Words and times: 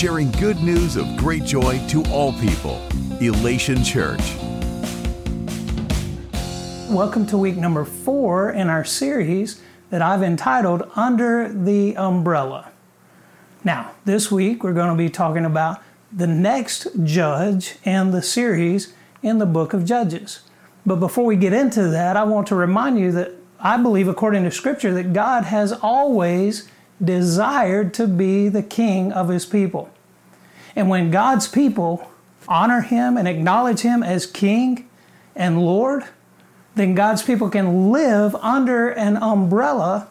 sharing 0.00 0.30
good 0.30 0.58
news 0.62 0.96
of 0.96 1.06
great 1.18 1.44
joy 1.44 1.78
to 1.86 2.02
all 2.04 2.32
people. 2.40 2.80
Elation 3.20 3.84
Church. 3.84 4.34
Welcome 6.88 7.26
to 7.26 7.36
week 7.36 7.58
number 7.58 7.84
four 7.84 8.50
in 8.50 8.70
our 8.70 8.82
series 8.82 9.60
that 9.90 10.00
I've 10.00 10.22
entitled 10.22 10.90
Under 10.96 11.52
the 11.52 11.98
Umbrella. 11.98 12.72
Now, 13.62 13.90
this 14.06 14.32
week 14.32 14.64
we're 14.64 14.72
going 14.72 14.88
to 14.88 14.96
be 14.96 15.10
talking 15.10 15.44
about 15.44 15.82
the 16.10 16.26
next 16.26 16.86
judge 17.04 17.74
in 17.84 18.10
the 18.10 18.22
series 18.22 18.94
in 19.22 19.36
the 19.36 19.44
book 19.44 19.74
of 19.74 19.84
Judges. 19.84 20.40
But 20.86 20.96
before 20.96 21.26
we 21.26 21.36
get 21.36 21.52
into 21.52 21.88
that, 21.88 22.16
I 22.16 22.24
want 22.24 22.46
to 22.46 22.54
remind 22.54 22.98
you 22.98 23.12
that 23.12 23.32
I 23.60 23.76
believe, 23.76 24.08
according 24.08 24.44
to 24.44 24.50
Scripture, 24.50 24.94
that 24.94 25.12
God 25.12 25.44
has 25.44 25.74
always 25.74 26.70
desired 27.02 27.94
to 27.94 28.06
be 28.06 28.48
the 28.48 28.62
king 28.62 29.12
of 29.12 29.28
his 29.28 29.46
people. 29.46 29.90
And 30.76 30.88
when 30.88 31.10
God's 31.10 31.48
people 31.48 32.10
honor 32.48 32.80
him 32.80 33.16
and 33.16 33.26
acknowledge 33.26 33.80
him 33.80 34.02
as 34.02 34.26
king 34.26 34.88
and 35.34 35.62
Lord, 35.62 36.04
then 36.74 36.94
God's 36.94 37.22
people 37.22 37.48
can 37.48 37.90
live 37.90 38.34
under 38.36 38.90
an 38.90 39.16
umbrella 39.16 40.08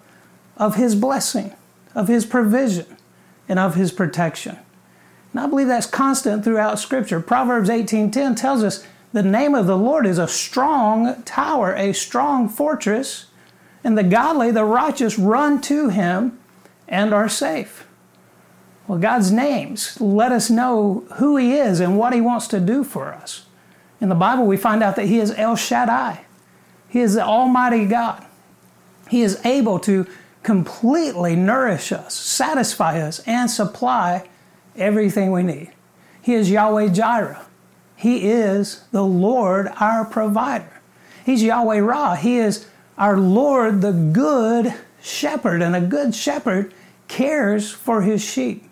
of 0.58 0.76
his 0.76 0.96
blessing, 0.96 1.54
of 1.96 2.08
his 2.08 2.26
provision, 2.26 2.98
and 3.48 3.60
of 3.60 3.76
his 3.76 3.92
protection. 3.92 4.58
And 5.32 5.42
I 5.42 5.48
believe 5.48 5.68
that's 5.68 5.86
constant 5.86 6.44
throughout 6.44 6.80
Scripture. 6.80 7.20
Proverbs 7.20 7.70
18:10 7.70 8.36
tells 8.36 8.64
us 8.64 8.86
the 9.14 9.24
name 9.24 9.56
of 9.56 9.68
the 9.68 9.78
Lord 9.78 10.06
is 10.06 10.18
a 10.18 10.28
strong 10.28 11.22
tower, 11.24 11.74
a 11.74 11.94
strong 11.94 12.50
fortress, 12.50 13.26
and 13.84 13.98
the 13.98 14.04
godly, 14.04 14.52
the 14.52 14.66
righteous, 14.66 15.18
run 15.18 15.62
to 15.62 15.90
him 15.90 16.39
and 16.90 17.14
are 17.14 17.30
safe. 17.30 17.88
Well, 18.88 18.98
God's 18.98 19.32
names 19.32 20.02
let 20.02 20.32
us 20.32 20.50
know 20.50 21.06
who 21.18 21.38
He 21.38 21.54
is 21.54 21.80
and 21.80 21.98
what 21.98 22.12
He 22.12 22.20
wants 22.20 22.48
to 22.48 22.60
do 22.60 22.84
for 22.84 23.14
us. 23.14 23.46
In 24.02 24.10
the 24.10 24.16
Bible, 24.16 24.46
we 24.46 24.58
find 24.58 24.82
out 24.82 24.96
that 24.98 25.06
He 25.06 25.20
is 25.20 25.32
El 25.32 25.56
Shaddai, 25.56 26.26
He 26.90 27.00
is 27.00 27.14
the 27.14 27.24
Almighty 27.24 27.86
God. 27.86 28.26
He 29.08 29.22
is 29.22 29.44
able 29.46 29.80
to 29.80 30.06
completely 30.44 31.36
nourish 31.36 31.92
us, 31.92 32.14
satisfy 32.14 33.00
us, 33.02 33.20
and 33.20 33.50
supply 33.50 34.28
everything 34.76 35.32
we 35.32 35.44
need. 35.44 35.72
He 36.22 36.34
is 36.34 36.50
Yahweh 36.50 36.90
Jireh. 36.90 37.46
He 37.96 38.30
is 38.30 38.84
the 38.92 39.04
Lord 39.04 39.68
our 39.80 40.06
provider. 40.06 40.80
He's 41.26 41.44
Yahweh 41.44 41.80
Ra. 41.80 42.16
He 42.16 42.38
is 42.38 42.68
our 42.98 43.18
Lord, 43.18 43.82
the 43.82 43.92
good 43.92 44.74
shepherd. 45.02 45.62
And 45.62 45.76
a 45.76 45.82
good 45.82 46.16
shepherd 46.16 46.74
cares 47.10 47.70
for 47.70 48.04
his 48.04 48.24
sheep. 48.24 48.64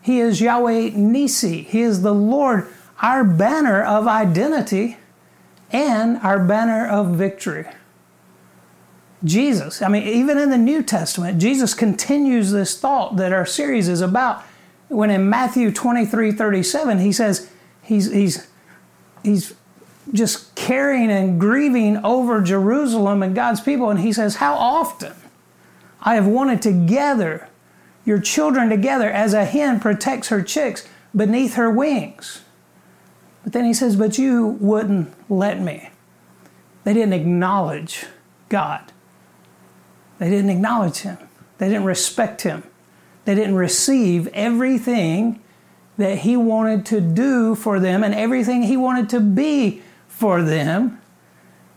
He 0.00 0.20
is 0.20 0.40
Yahweh 0.40 0.92
Nissi. 0.92 1.66
He 1.66 1.82
is 1.82 2.00
the 2.00 2.14
Lord, 2.14 2.66
our 3.02 3.22
banner 3.22 3.82
of 3.82 4.06
identity 4.06 4.96
and 5.70 6.16
our 6.18 6.42
banner 6.42 6.88
of 6.88 7.08
victory. 7.08 7.66
Jesus, 9.24 9.82
I 9.82 9.88
mean, 9.88 10.04
even 10.04 10.38
in 10.38 10.50
the 10.50 10.56
New 10.56 10.82
Testament, 10.82 11.40
Jesus 11.40 11.74
continues 11.74 12.52
this 12.52 12.80
thought 12.80 13.16
that 13.16 13.32
our 13.32 13.44
series 13.44 13.88
is 13.88 14.00
about. 14.00 14.44
When 14.88 15.10
in 15.10 15.28
Matthew 15.28 15.72
23 15.72 16.32
37, 16.32 17.00
he 17.00 17.12
says, 17.12 17.50
he's, 17.82 18.10
he's, 18.10 18.46
he's 19.22 19.54
just 20.12 20.54
caring 20.54 21.10
and 21.10 21.38
grieving 21.40 21.98
over 21.98 22.40
Jerusalem 22.40 23.22
and 23.22 23.34
God's 23.34 23.60
people. 23.60 23.90
And 23.90 24.00
he 24.00 24.12
says, 24.12 24.36
How 24.36 24.54
often 24.54 25.12
I 26.00 26.14
have 26.14 26.26
wanted 26.26 26.62
to 26.62 26.72
gather 26.72 27.47
your 28.08 28.18
children 28.18 28.70
together 28.70 29.10
as 29.10 29.34
a 29.34 29.44
hen 29.44 29.78
protects 29.78 30.28
her 30.28 30.42
chicks 30.42 30.88
beneath 31.14 31.56
her 31.56 31.70
wings. 31.70 32.40
But 33.44 33.52
then 33.52 33.66
he 33.66 33.74
says, 33.74 33.96
But 33.96 34.16
you 34.16 34.46
wouldn't 34.60 35.14
let 35.30 35.60
me. 35.60 35.90
They 36.84 36.94
didn't 36.94 37.12
acknowledge 37.12 38.06
God. 38.48 38.92
They 40.18 40.30
didn't 40.30 40.48
acknowledge 40.48 41.00
Him. 41.00 41.18
They 41.58 41.68
didn't 41.68 41.84
respect 41.84 42.40
Him. 42.40 42.62
They 43.26 43.34
didn't 43.34 43.56
receive 43.56 44.26
everything 44.28 45.42
that 45.98 46.20
He 46.20 46.34
wanted 46.34 46.86
to 46.86 47.02
do 47.02 47.54
for 47.54 47.78
them 47.78 48.02
and 48.02 48.14
everything 48.14 48.62
He 48.62 48.78
wanted 48.78 49.10
to 49.10 49.20
be 49.20 49.82
for 50.06 50.42
them. 50.42 50.98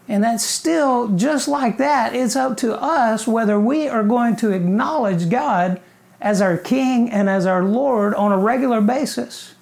And 0.08 0.24
that's 0.24 0.46
still 0.46 1.10
just 1.10 1.50
like 1.50 1.78
that. 1.78 2.16
It's 2.16 2.38
up 2.38 2.56
to 2.58 2.82
us 2.82 3.28
whether 3.28 3.60
we 3.60 3.90
are 3.90 4.04
going 4.04 4.38
to 4.38 4.52
acknowledge 4.52 5.30
God 5.30 5.82
as 6.22 6.42
our 6.42 6.58
King 6.58 7.10
and 7.10 7.30
as 7.30 7.46
our 7.46 7.64
Lord 7.64 8.14
on 8.14 8.32
a 8.32 8.38
regular 8.38 8.80
basis 8.80 9.56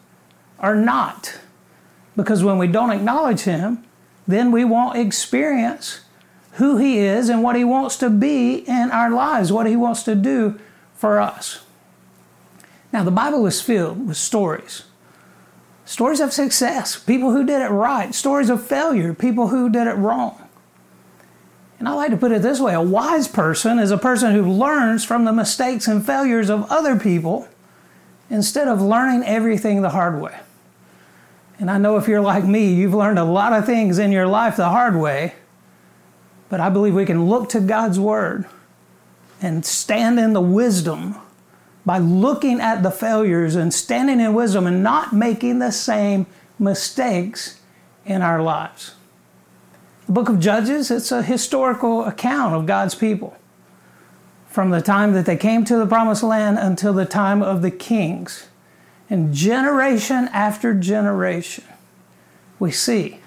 or 0.61 0.75
not. 0.75 1.39
Because 2.15 2.43
when 2.43 2.57
we 2.57 2.67
don't 2.67 2.91
acknowledge 2.91 3.41
Him, 3.41 3.83
then 4.27 4.51
we 4.51 4.65
won't 4.65 4.97
experience 4.97 6.01
who 6.53 6.77
He 6.77 6.97
is 6.97 7.29
and 7.29 7.41
what 7.41 7.55
He 7.55 7.63
wants 7.63 7.95
to 7.97 8.09
be 8.09 8.55
in 8.55 8.91
our 8.91 9.09
lives, 9.09 9.51
what 9.51 9.65
He 9.67 9.75
wants 9.75 10.03
to 10.03 10.15
do 10.15 10.59
for 10.93 11.19
us. 11.19 11.63
Now, 12.91 13.03
the 13.03 13.11
Bible 13.11 13.45
is 13.47 13.61
filled 13.61 14.07
with 14.07 14.17
stories 14.17 14.83
stories 15.85 16.19
of 16.19 16.31
success, 16.31 16.99
people 16.99 17.31
who 17.31 17.43
did 17.43 17.63
it 17.63 17.71
right, 17.71 18.13
stories 18.13 18.51
of 18.51 18.63
failure, 18.63 19.11
people 19.11 19.47
who 19.47 19.71
did 19.71 19.87
it 19.87 19.95
wrong. 19.95 20.38
And 21.79 21.87
I 21.87 21.93
like 21.93 22.11
to 22.11 22.17
put 22.17 22.33
it 22.33 22.41
this 22.41 22.59
way 22.59 22.73
a 22.73 22.81
wise 22.81 23.27
person 23.27 23.79
is 23.79 23.89
a 23.89 23.97
person 23.97 24.33
who 24.33 24.43
learns 24.43 25.05
from 25.05 25.25
the 25.25 25.33
mistakes 25.33 25.87
and 25.87 26.05
failures 26.05 26.49
of 26.49 26.69
other 26.69 26.99
people 26.99 27.47
instead 28.29 28.67
of 28.67 28.81
learning 28.81 29.23
everything 29.23 29.81
the 29.81 29.89
hard 29.89 30.21
way. 30.21 30.37
And 31.57 31.71
I 31.71 31.77
know 31.77 31.97
if 31.97 32.07
you're 32.07 32.21
like 32.21 32.43
me, 32.43 32.73
you've 32.73 32.93
learned 32.93 33.19
a 33.19 33.23
lot 33.23 33.53
of 33.53 33.65
things 33.65 33.97
in 33.97 34.11
your 34.11 34.27
life 34.27 34.57
the 34.57 34.69
hard 34.69 34.95
way, 34.95 35.33
but 36.49 36.59
I 36.59 36.69
believe 36.69 36.93
we 36.93 37.05
can 37.05 37.27
look 37.27 37.49
to 37.49 37.59
God's 37.59 37.99
Word 37.99 38.45
and 39.41 39.65
stand 39.65 40.19
in 40.19 40.33
the 40.33 40.41
wisdom 40.41 41.15
by 41.85 41.97
looking 41.97 42.59
at 42.59 42.83
the 42.83 42.91
failures 42.91 43.55
and 43.55 43.73
standing 43.73 44.19
in 44.19 44.33
wisdom 44.33 44.67
and 44.67 44.83
not 44.83 45.13
making 45.13 45.59
the 45.59 45.71
same 45.71 46.27
mistakes 46.57 47.59
in 48.05 48.21
our 48.21 48.41
lives. 48.41 48.95
The 50.09 50.13
book 50.13 50.29
of 50.29 50.39
Judges, 50.39 50.89
it's 50.89 51.11
a 51.11 51.21
historical 51.21 52.03
account 52.03 52.55
of 52.55 52.65
God's 52.65 52.95
people 52.95 53.37
from 54.47 54.71
the 54.71 54.81
time 54.81 55.13
that 55.13 55.27
they 55.27 55.37
came 55.37 55.63
to 55.65 55.77
the 55.77 55.85
promised 55.85 56.23
land 56.23 56.57
until 56.57 56.93
the 56.93 57.05
time 57.05 57.43
of 57.43 57.61
the 57.61 57.69
kings. 57.69 58.47
And 59.07 59.35
generation 59.35 60.27
after 60.33 60.73
generation, 60.73 61.63
we 62.57 62.71
see 62.71 63.19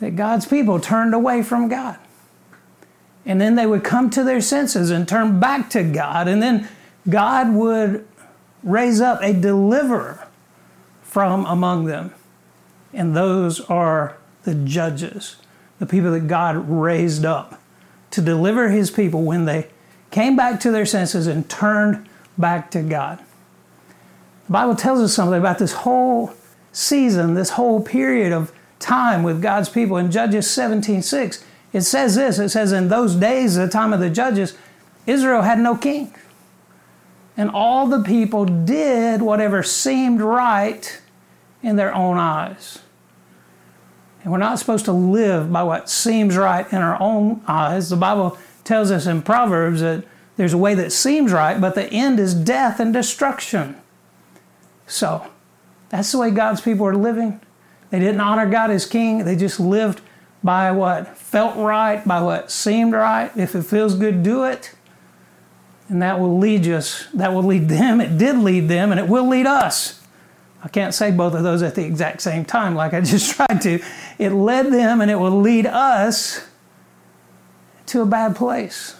that 0.00 0.16
God's 0.16 0.46
people 0.46 0.80
turned 0.80 1.12
away 1.12 1.42
from 1.42 1.68
God. 1.68 1.98
And 3.26 3.38
then 3.38 3.56
they 3.56 3.66
would 3.66 3.84
come 3.84 4.08
to 4.10 4.24
their 4.24 4.40
senses 4.40 4.88
and 4.88 5.06
turn 5.06 5.40
back 5.40 5.68
to 5.70 5.84
God. 5.84 6.26
And 6.26 6.42
then 6.42 6.68
God 7.06 7.52
would 7.52 8.08
raise 8.62 9.02
up 9.02 9.20
a 9.20 9.34
deliverer 9.34 10.26
from 11.02 11.44
among 11.44 11.84
them. 11.84 12.14
And 12.94 13.14
those 13.14 13.60
are 13.60 14.16
the 14.44 14.54
judges, 14.54 15.36
the 15.82 15.86
people 15.86 16.12
that 16.12 16.28
God 16.28 16.68
raised 16.68 17.24
up 17.24 17.60
to 18.12 18.20
deliver 18.20 18.68
his 18.68 18.88
people 18.88 19.24
when 19.24 19.46
they 19.46 19.66
came 20.12 20.36
back 20.36 20.60
to 20.60 20.70
their 20.70 20.86
senses 20.86 21.26
and 21.26 21.50
turned 21.50 22.08
back 22.38 22.70
to 22.70 22.82
God. 22.82 23.18
The 24.46 24.52
Bible 24.52 24.76
tells 24.76 25.00
us 25.00 25.12
something 25.12 25.40
about 25.40 25.58
this 25.58 25.72
whole 25.72 26.34
season, 26.70 27.34
this 27.34 27.50
whole 27.50 27.82
period 27.82 28.32
of 28.32 28.52
time 28.78 29.24
with 29.24 29.42
God's 29.42 29.68
people 29.68 29.96
in 29.96 30.12
Judges 30.12 30.46
17:6. 30.46 31.42
It 31.72 31.80
says 31.80 32.14
this, 32.14 32.38
it 32.38 32.50
says 32.50 32.70
in 32.70 32.86
those 32.86 33.16
days, 33.16 33.56
the 33.56 33.66
time 33.66 33.92
of 33.92 33.98
the 33.98 34.08
judges, 34.08 34.56
Israel 35.08 35.42
had 35.42 35.58
no 35.58 35.74
king. 35.74 36.14
And 37.36 37.50
all 37.50 37.88
the 37.88 38.04
people 38.04 38.44
did 38.44 39.20
whatever 39.20 39.64
seemed 39.64 40.20
right 40.20 41.00
in 41.60 41.74
their 41.74 41.92
own 41.92 42.18
eyes. 42.18 42.78
And 44.22 44.32
we're 44.32 44.38
not 44.38 44.58
supposed 44.58 44.84
to 44.84 44.92
live 44.92 45.52
by 45.52 45.62
what 45.62 45.90
seems 45.90 46.36
right 46.36 46.70
in 46.72 46.78
our 46.78 47.00
own 47.00 47.42
eyes. 47.46 47.90
The 47.90 47.96
Bible 47.96 48.38
tells 48.64 48.90
us 48.90 49.06
in 49.06 49.22
Proverbs 49.22 49.80
that 49.80 50.04
there's 50.36 50.52
a 50.52 50.58
way 50.58 50.74
that 50.74 50.92
seems 50.92 51.32
right, 51.32 51.60
but 51.60 51.74
the 51.74 51.86
end 51.92 52.20
is 52.20 52.34
death 52.34 52.80
and 52.80 52.92
destruction. 52.92 53.76
So, 54.86 55.26
that's 55.88 56.10
the 56.12 56.18
way 56.18 56.30
God's 56.30 56.60
people 56.60 56.86
are 56.86 56.94
living. 56.94 57.40
They 57.90 57.98
didn't 57.98 58.20
honor 58.20 58.46
God 58.46 58.70
as 58.70 58.86
king, 58.86 59.24
they 59.24 59.36
just 59.36 59.60
lived 59.60 60.00
by 60.42 60.72
what 60.72 61.16
felt 61.16 61.56
right, 61.56 62.06
by 62.06 62.20
what 62.22 62.50
seemed 62.50 62.94
right. 62.94 63.30
If 63.36 63.54
it 63.54 63.62
feels 63.62 63.94
good, 63.94 64.22
do 64.22 64.44
it. 64.44 64.72
And 65.88 66.02
that 66.02 66.18
will 66.18 66.38
lead 66.38 66.66
us, 66.66 67.06
that 67.14 67.32
will 67.32 67.42
lead 67.42 67.68
them. 67.68 68.00
It 68.00 68.16
did 68.18 68.38
lead 68.38 68.68
them, 68.68 68.90
and 68.90 68.98
it 68.98 69.08
will 69.08 69.28
lead 69.28 69.46
us. 69.46 70.01
I 70.62 70.68
can't 70.68 70.94
say 70.94 71.10
both 71.10 71.34
of 71.34 71.42
those 71.42 71.62
at 71.62 71.74
the 71.74 71.84
exact 71.84 72.22
same 72.22 72.44
time 72.44 72.74
like 72.74 72.94
I 72.94 73.00
just 73.02 73.34
tried 73.34 73.60
to. 73.62 73.80
It 74.18 74.30
led 74.30 74.72
them, 74.72 75.00
and 75.00 75.10
it 75.10 75.16
will 75.16 75.40
lead 75.40 75.66
us 75.66 76.46
to 77.86 78.02
a 78.02 78.06
bad 78.06 78.36
place. 78.36 78.96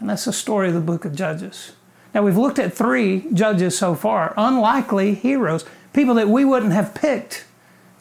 And 0.00 0.08
that's 0.08 0.24
the 0.24 0.32
story 0.32 0.68
of 0.68 0.74
the 0.74 0.80
book 0.80 1.04
of 1.04 1.14
Judges. 1.14 1.72
Now, 2.14 2.22
we've 2.22 2.36
looked 2.36 2.58
at 2.58 2.72
three 2.72 3.26
judges 3.32 3.78
so 3.78 3.94
far, 3.94 4.34
unlikely 4.36 5.14
heroes, 5.14 5.64
people 5.92 6.14
that 6.14 6.28
we 6.28 6.44
wouldn't 6.44 6.72
have 6.72 6.94
picked 6.94 7.44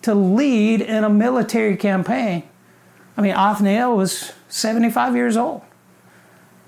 to 0.01 0.15
lead 0.15 0.81
in 0.81 1.03
a 1.03 1.09
military 1.09 1.77
campaign. 1.77 2.43
I 3.15 3.21
mean, 3.21 3.33
Othniel 3.33 3.95
was 3.95 4.31
75 4.47 5.15
years 5.15 5.37
old. 5.37 5.61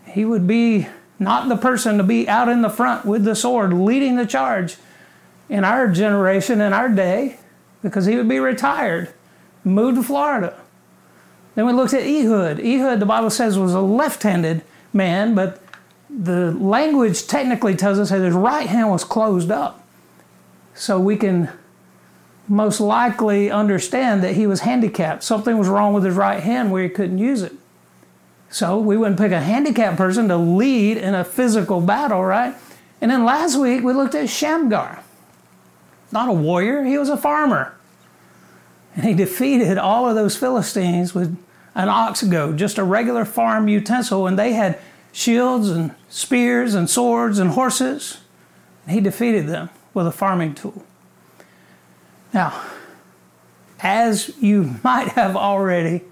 He 0.06 0.26
would 0.26 0.46
be 0.46 0.88
not 1.18 1.50
the 1.50 1.56
person 1.56 1.98
to 1.98 2.04
be 2.04 2.28
out 2.28 2.50
in 2.50 2.62
the 2.62 2.70
front 2.70 3.06
with 3.06 3.24
the 3.24 3.36
sword 3.36 3.74
leading 3.74 4.18
the 4.18 4.26
charge 4.26 4.76
in 5.52 5.66
our 5.66 5.90
generation, 5.90 6.62
in 6.62 6.72
our 6.72 6.88
day, 6.88 7.38
because 7.84 8.06
he 8.06 8.16
would 8.16 8.30
be 8.30 8.40
retired, 8.40 9.14
moved 9.66 9.98
to 9.98 10.04
Florida. 10.04 10.58
Then 11.56 11.66
we 11.66 11.74
looked 11.74 11.94
at 11.94 12.04
Ehud. 12.04 12.62
Ehud, 12.62 13.02
the 13.02 13.06
Bible 13.06 13.30
says, 13.30 13.60
was 13.60 13.74
a 13.74 13.82
left 13.82 14.24
handed 14.24 14.62
man, 14.94 15.36
but 15.36 15.62
the 16.10 16.52
language 16.54 17.28
technically 17.28 17.76
tells 17.76 18.00
us 18.00 18.12
that 18.12 18.22
his 18.22 18.34
right 18.34 18.68
hand 18.68 18.90
was 18.90 19.04
closed 19.04 19.52
up. 19.52 19.86
So 20.74 20.98
we 20.98 21.18
can 21.18 21.50
most 22.48 22.80
likely 22.80 23.52
understand 23.52 24.24
that 24.24 24.36
he 24.36 24.48
was 24.48 24.62
handicapped. 24.62 25.22
Something 25.22 25.58
was 25.58 25.68
wrong 25.68 25.94
with 25.94 26.06
his 26.06 26.16
right 26.16 26.42
hand 26.42 26.72
where 26.72 26.84
he 26.84 26.90
couldn't 26.90 27.18
use 27.18 27.42
it. 27.44 27.54
So 28.50 28.80
we 28.80 28.96
wouldn't 28.96 29.20
pick 29.20 29.34
a 29.34 29.42
handicapped 29.42 29.98
person 29.98 30.30
to 30.30 30.38
lead 30.38 30.96
in 30.96 31.14
a 31.14 31.26
physical 31.26 31.82
battle, 31.82 32.24
right? 32.24 32.56
And 33.02 33.12
then 33.12 33.26
last 33.26 33.58
week 33.58 33.84
we 33.84 33.92
looked 33.92 34.16
at 34.16 34.30
Shamgar. 34.30 35.01
Not 36.12 36.30
a 36.30 36.34
warrior, 36.34 36.84
he 36.84 36.98
was 36.98 37.10
a 37.10 37.18
farmer. 37.18 37.76
And 38.96 39.06
he 39.06 39.14
defeated 39.14 39.78
all 39.78 40.10
of 40.10 40.16
those 40.16 40.36
Philistines 40.36 41.16
with 41.16 41.38
an 41.76 41.88
ox 41.88 42.24
goad, 42.24 42.58
just 42.58 42.78
a 42.78 42.84
regular 42.84 43.24
farm 43.24 43.68
utensil, 43.68 44.28
and 44.28 44.38
they 44.38 44.54
had 44.54 44.80
shields 45.14 45.70
and 45.70 45.96
spears 46.10 46.74
and 46.74 46.90
swords 46.90 47.40
and 47.40 47.52
horses. 47.52 48.20
And 48.86 48.96
he 48.96 49.02
defeated 49.02 49.48
them 49.48 49.70
with 49.94 50.08
a 50.08 50.12
farming 50.12 50.56
tool. 50.56 50.84
Now, 52.34 52.62
as 53.80 54.36
you 54.40 54.76
might 54.84 55.10
have 55.10 55.36
already 55.36 56.04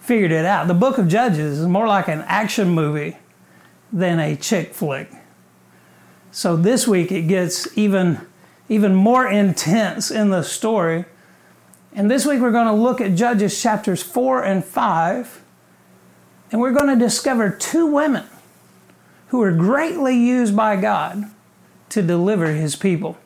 figured 0.00 0.32
it 0.32 0.44
out, 0.44 0.68
the 0.68 0.74
book 0.74 0.98
of 0.98 1.08
Judges 1.08 1.58
is 1.58 1.66
more 1.66 1.86
like 1.86 2.08
an 2.08 2.20
action 2.22 2.70
movie 2.70 3.16
than 3.92 4.18
a 4.18 4.36
chick 4.36 4.74
flick. 4.74 5.10
So 6.30 6.56
this 6.56 6.88
week 6.88 7.12
it 7.12 7.22
gets 7.22 7.76
even, 7.76 8.26
even 8.72 8.94
more 8.94 9.28
intense 9.28 10.10
in 10.10 10.30
the 10.30 10.42
story. 10.42 11.04
And 11.94 12.10
this 12.10 12.24
week 12.24 12.40
we're 12.40 12.52
going 12.52 12.68
to 12.68 12.72
look 12.72 13.02
at 13.02 13.14
Judges 13.14 13.60
chapters 13.60 14.02
4 14.02 14.42
and 14.42 14.64
5. 14.64 15.42
And 16.50 16.60
we're 16.60 16.72
going 16.72 16.88
to 16.88 17.04
discover 17.04 17.50
two 17.50 17.86
women 17.86 18.24
who 19.28 19.38
were 19.38 19.52
greatly 19.52 20.16
used 20.16 20.56
by 20.56 20.76
God 20.76 21.24
to 21.90 22.00
deliver 22.00 22.46
his 22.46 22.74
people. 22.74 23.18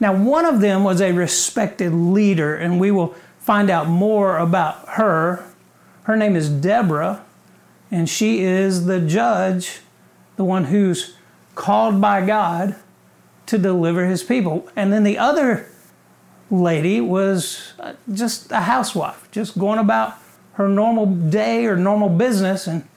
Now, 0.00 0.14
one 0.14 0.46
of 0.46 0.60
them 0.62 0.84
was 0.84 1.02
a 1.02 1.12
respected 1.12 1.92
leader, 1.92 2.56
and 2.56 2.80
we 2.80 2.90
will 2.90 3.14
find 3.40 3.68
out 3.68 3.88
more 3.88 4.38
about 4.38 4.88
her. 4.90 5.44
Her 6.04 6.16
name 6.16 6.34
is 6.34 6.48
Deborah, 6.48 7.24
and 7.90 8.08
she 8.08 8.40
is 8.40 8.86
the 8.86 9.00
judge, 9.00 9.80
the 10.36 10.44
one 10.44 10.64
who's 10.64 11.14
called 11.54 12.00
by 12.00 12.24
God 12.24 12.74
to 13.52 13.58
deliver 13.58 14.06
his 14.06 14.22
people. 14.22 14.66
And 14.74 14.90
then 14.90 15.04
the 15.04 15.18
other 15.18 15.68
lady 16.50 17.02
was 17.02 17.74
uh, 17.78 17.92
just 18.10 18.50
a 18.50 18.62
housewife, 18.62 19.28
just 19.30 19.58
going 19.58 19.78
about 19.78 20.14
her 20.54 20.70
normal 20.70 21.04
day 21.04 21.66
or 21.66 21.76
normal 21.76 22.08
business, 22.08 22.66
and 22.66 22.88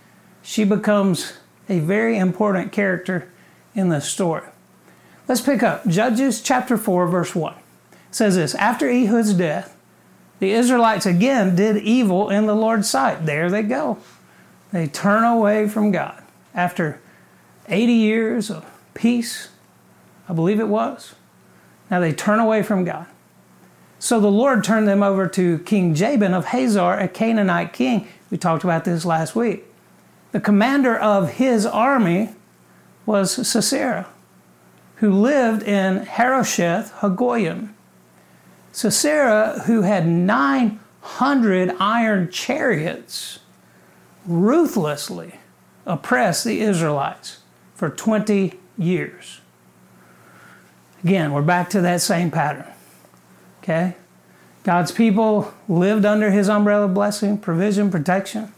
she 0.42 0.64
becomes 0.64 1.34
a 1.68 1.80
very 1.80 2.18
important 2.18 2.72
character 2.72 3.30
in 3.74 3.90
the 3.90 4.00
story. 4.00 4.44
Let's 5.28 5.42
pick 5.42 5.62
up 5.62 5.86
Judges 5.88 6.42
chapter 6.42 6.78
4, 6.78 7.08
verse 7.08 7.36
1. 7.36 7.54
It 7.54 7.60
says 8.12 8.38
this 8.38 8.56
After 8.56 8.90
Ehud's 8.90 9.34
death, 9.34 9.76
the 10.40 10.52
Israelites 10.52 11.06
again 11.06 11.58
did 11.58 11.76
evil 11.84 12.30
in 12.30 12.46
the 12.46 12.56
Lord's 12.56 12.90
sight. 12.90 13.26
There 13.26 13.50
they 13.50 13.64
go. 13.64 13.98
They 14.72 14.88
turn 14.88 15.26
away 15.26 15.68
from 15.68 15.92
God. 15.92 16.24
After 16.54 17.02
80 17.68 17.92
years 17.92 18.50
of 18.50 18.66
peace, 18.94 19.50
I 20.28 20.34
believe 20.34 20.60
it 20.60 20.68
was, 20.68 21.16
now 21.90 22.00
they 22.00 22.14
turn 22.14 22.40
away 22.40 22.64
from 22.64 22.84
God. 22.84 23.08
So 24.00 24.20
the 24.20 24.32
Lord 24.32 24.64
turned 24.64 24.88
them 24.88 25.02
over 25.02 25.28
to 25.28 25.60
King 25.60 25.94
Jabin 25.94 26.34
of 26.34 26.46
Hazor, 26.46 26.94
a 26.94 27.08
Canaanite 27.08 27.74
king. 27.74 28.08
We 28.30 28.38
talked 28.38 28.64
about 28.64 28.86
this 28.86 29.06
last 29.06 29.36
week. 29.36 29.66
The 30.32 30.40
commander 30.40 30.98
of 30.98 31.34
his 31.34 31.66
army 31.66 32.30
was 33.06 33.48
Sisera 33.48 34.08
who 34.98 35.12
lived 35.12 35.64
in 35.64 36.06
Harosheth 36.06 36.94
Hagoyim. 37.00 37.70
Sisera, 38.72 39.64
who 39.66 39.82
had 39.82 40.08
900 40.08 41.76
iron 41.80 42.30
chariots, 42.32 43.40
ruthlessly 44.26 45.36
oppressed 45.86 46.44
the 46.44 46.62
Israelites 46.62 47.40
for 47.74 47.90
20 47.90 48.54
years. 48.78 49.42
Again, 51.06 51.34
we're 51.34 51.44
back 51.44 51.70
to 51.70 51.82
that 51.82 52.02
same 52.02 52.32
pattern. 52.32 52.66
Okay? 53.62 53.94
God's 54.64 54.92
people 54.92 55.54
lived 55.70 56.04
under 56.04 56.32
his 56.32 56.50
umbrella 56.50 56.88
blessing, 56.88 57.38
provision, 57.38 57.92
protection. 57.92 58.52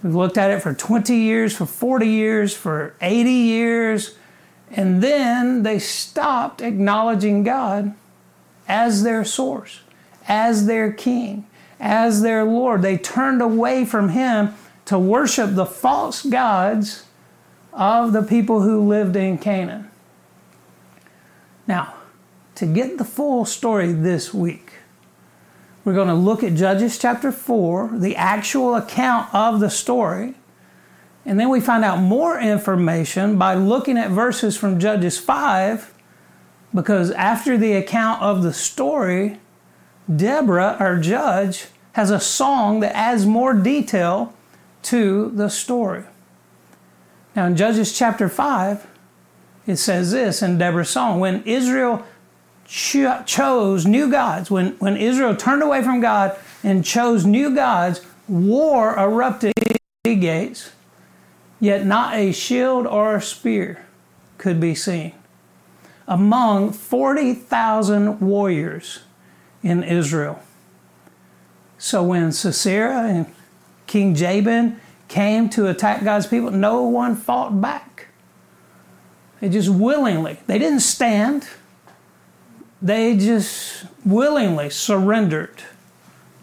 We've 0.00 0.14
looked 0.14 0.38
at 0.38 0.52
it 0.52 0.62
for 0.62 0.72
20 0.72 1.12
years, 1.12 1.56
for 1.56 1.66
40 1.66 2.06
years, 2.06 2.56
for 2.56 2.94
80 3.00 3.32
years, 3.32 4.16
and 4.70 5.02
then 5.02 5.64
they 5.64 5.80
stopped 5.80 6.60
acknowledging 6.60 7.42
God 7.42 7.94
as 8.68 9.02
their 9.02 9.24
source, 9.24 9.80
as 10.28 10.66
their 10.66 10.92
king, 10.92 11.48
as 11.80 12.22
their 12.22 12.44
Lord. 12.44 12.82
They 12.82 12.96
turned 12.96 13.42
away 13.42 13.84
from 13.84 14.10
Him 14.10 14.54
to 14.84 15.00
worship 15.00 15.56
the 15.56 15.66
false 15.66 16.24
gods 16.24 17.06
of 17.72 18.12
the 18.12 18.22
people 18.22 18.62
who 18.62 18.86
lived 18.86 19.16
in 19.16 19.36
Canaan. 19.36 19.89
Now, 21.70 21.94
to 22.56 22.66
get 22.66 22.98
the 22.98 23.04
full 23.04 23.44
story 23.44 23.92
this 23.92 24.34
week, 24.34 24.72
we're 25.84 25.94
going 25.94 26.08
to 26.08 26.14
look 26.14 26.42
at 26.42 26.54
Judges 26.54 26.98
chapter 26.98 27.30
4, 27.30 27.92
the 27.94 28.16
actual 28.16 28.74
account 28.74 29.32
of 29.32 29.60
the 29.60 29.70
story. 29.70 30.34
And 31.24 31.38
then 31.38 31.48
we 31.48 31.60
find 31.60 31.84
out 31.84 32.00
more 32.00 32.40
information 32.40 33.38
by 33.38 33.54
looking 33.54 33.96
at 33.96 34.10
verses 34.10 34.56
from 34.56 34.80
Judges 34.80 35.16
5, 35.16 35.94
because 36.74 37.12
after 37.12 37.56
the 37.56 37.74
account 37.74 38.20
of 38.20 38.42
the 38.42 38.52
story, 38.52 39.38
Deborah, 40.12 40.76
our 40.80 40.98
judge, 40.98 41.66
has 41.92 42.10
a 42.10 42.18
song 42.18 42.80
that 42.80 42.96
adds 42.96 43.26
more 43.26 43.54
detail 43.54 44.34
to 44.82 45.30
the 45.36 45.48
story. 45.48 46.02
Now, 47.36 47.46
in 47.46 47.56
Judges 47.56 47.96
chapter 47.96 48.28
5, 48.28 48.89
it 49.66 49.76
says 49.76 50.12
this 50.12 50.42
in 50.42 50.58
Deborah's 50.58 50.90
song 50.90 51.20
When 51.20 51.42
Israel 51.44 52.04
cho- 52.66 53.22
chose 53.24 53.86
new 53.86 54.10
gods, 54.10 54.50
when, 54.50 54.72
when 54.78 54.96
Israel 54.96 55.36
turned 55.36 55.62
away 55.62 55.82
from 55.82 56.00
God 56.00 56.36
and 56.62 56.84
chose 56.84 57.24
new 57.24 57.54
gods, 57.54 58.00
war 58.28 58.98
erupted 58.98 59.52
gates 60.04 60.72
yet 61.60 61.84
not 61.84 62.14
a 62.14 62.32
shield 62.32 62.86
or 62.86 63.16
a 63.16 63.22
spear 63.22 63.84
could 64.38 64.58
be 64.58 64.74
seen. 64.74 65.12
Among 66.08 66.72
40,000 66.72 68.20
warriors 68.20 69.00
in 69.62 69.84
Israel. 69.84 70.40
So 71.78 72.02
when 72.02 72.32
Sisera 72.32 73.04
and 73.04 73.26
King 73.86 74.14
Jabin 74.14 74.80
came 75.08 75.48
to 75.50 75.68
attack 75.68 76.02
God's 76.02 76.26
people, 76.26 76.50
no 76.50 76.82
one 76.82 77.14
fought 77.14 77.60
back. 77.60 78.08
They 79.40 79.48
just 79.48 79.70
willingly, 79.70 80.38
they 80.46 80.58
didn't 80.58 80.80
stand, 80.80 81.48
they 82.82 83.16
just 83.16 83.86
willingly 84.04 84.70
surrendered 84.70 85.62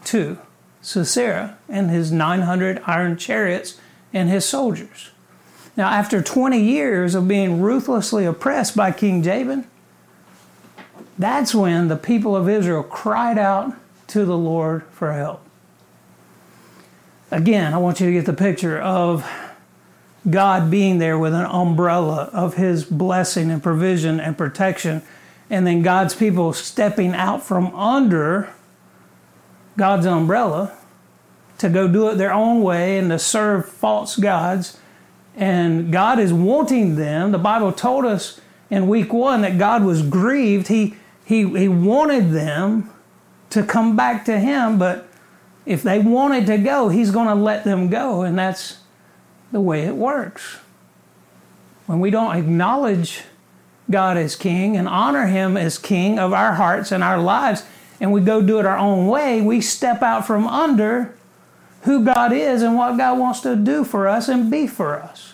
to 0.05 0.39
Sisera 0.81 1.57
and 1.69 1.89
his 1.89 2.11
900 2.11 2.81
iron 2.85 3.17
chariots 3.17 3.79
and 4.13 4.29
his 4.29 4.45
soldiers. 4.45 5.11
Now, 5.75 5.89
after 5.89 6.23
20 6.23 6.59
years 6.59 7.13
of 7.13 7.27
being 7.27 7.61
ruthlessly 7.61 8.25
oppressed 8.25 8.75
by 8.75 8.91
King 8.91 9.21
Jabin, 9.21 9.67
that's 11.19 11.53
when 11.53 11.87
the 11.87 11.95
people 11.95 12.35
of 12.35 12.49
Israel 12.49 12.83
cried 12.83 13.37
out 13.37 13.73
to 14.07 14.25
the 14.25 14.37
Lord 14.37 14.83
for 14.91 15.13
help. 15.13 15.43
Again, 17.29 17.73
I 17.73 17.77
want 17.77 17.99
you 17.99 18.07
to 18.07 18.13
get 18.13 18.25
the 18.25 18.33
picture 18.33 18.79
of 18.79 19.29
God 20.29 20.69
being 20.69 20.97
there 20.99 21.17
with 21.17 21.33
an 21.33 21.45
umbrella 21.45 22.29
of 22.33 22.55
His 22.55 22.83
blessing 22.83 23.49
and 23.49 23.63
provision 23.63 24.19
and 24.19 24.37
protection, 24.37 25.01
and 25.49 25.65
then 25.65 25.81
God's 25.81 26.13
people 26.15 26.51
stepping 26.53 27.13
out 27.13 27.43
from 27.43 27.73
under 27.73 28.53
God's 29.77 30.05
umbrella 30.05 30.75
to 31.59 31.69
go 31.69 31.87
do 31.87 32.09
it 32.09 32.15
their 32.15 32.33
own 32.33 32.61
way 32.61 32.97
and 32.97 33.09
to 33.09 33.17
serve 33.19 33.67
false 33.67 34.15
gods. 34.17 34.77
and 35.35 35.91
God 35.91 36.17
is 36.19 36.33
wanting 36.33 36.95
them. 36.95 37.31
The 37.31 37.37
Bible 37.37 37.71
told 37.71 38.05
us 38.05 38.41
in 38.69 38.87
week 38.87 39.13
one 39.13 39.41
that 39.41 39.57
God 39.59 39.83
was 39.83 40.01
grieved. 40.01 40.67
He, 40.67 40.95
he, 41.23 41.47
he 41.57 41.67
wanted 41.67 42.31
them 42.31 42.89
to 43.51 43.63
come 43.63 43.95
back 43.95 44.25
to 44.25 44.39
Him, 44.39 44.77
but 44.79 45.07
if 45.65 45.83
they 45.83 45.99
wanted 45.99 46.47
to 46.47 46.57
go, 46.57 46.89
He's 46.89 47.11
going 47.11 47.27
to 47.27 47.35
let 47.35 47.63
them 47.63 47.87
go, 47.89 48.23
and 48.23 48.37
that's 48.37 48.79
the 49.51 49.61
way 49.61 49.81
it 49.81 49.95
works. 49.95 50.57
When 51.85 51.99
we 51.99 52.09
don't 52.09 52.35
acknowledge 52.35 53.23
God 53.89 54.17
as 54.17 54.35
King 54.35 54.75
and 54.75 54.87
honor 54.87 55.27
Him 55.27 55.55
as 55.55 55.77
King 55.77 56.19
of 56.19 56.33
our 56.33 56.53
hearts 56.53 56.91
and 56.91 57.03
our 57.03 57.17
lives, 57.17 57.63
and 57.99 58.11
we 58.11 58.21
go 58.21 58.41
do 58.41 58.59
it 58.59 58.65
our 58.65 58.77
own 58.77 59.07
way, 59.07 59.41
we 59.41 59.61
step 59.61 60.01
out 60.01 60.27
from 60.27 60.45
under 60.45 61.15
who 61.83 62.03
God 62.03 62.33
is 62.33 62.61
and 62.61 62.75
what 62.75 62.97
God 62.97 63.17
wants 63.17 63.39
to 63.41 63.55
do 63.55 63.83
for 63.83 64.07
us 64.07 64.27
and 64.27 64.51
be 64.51 64.67
for 64.67 65.01
us. 65.01 65.33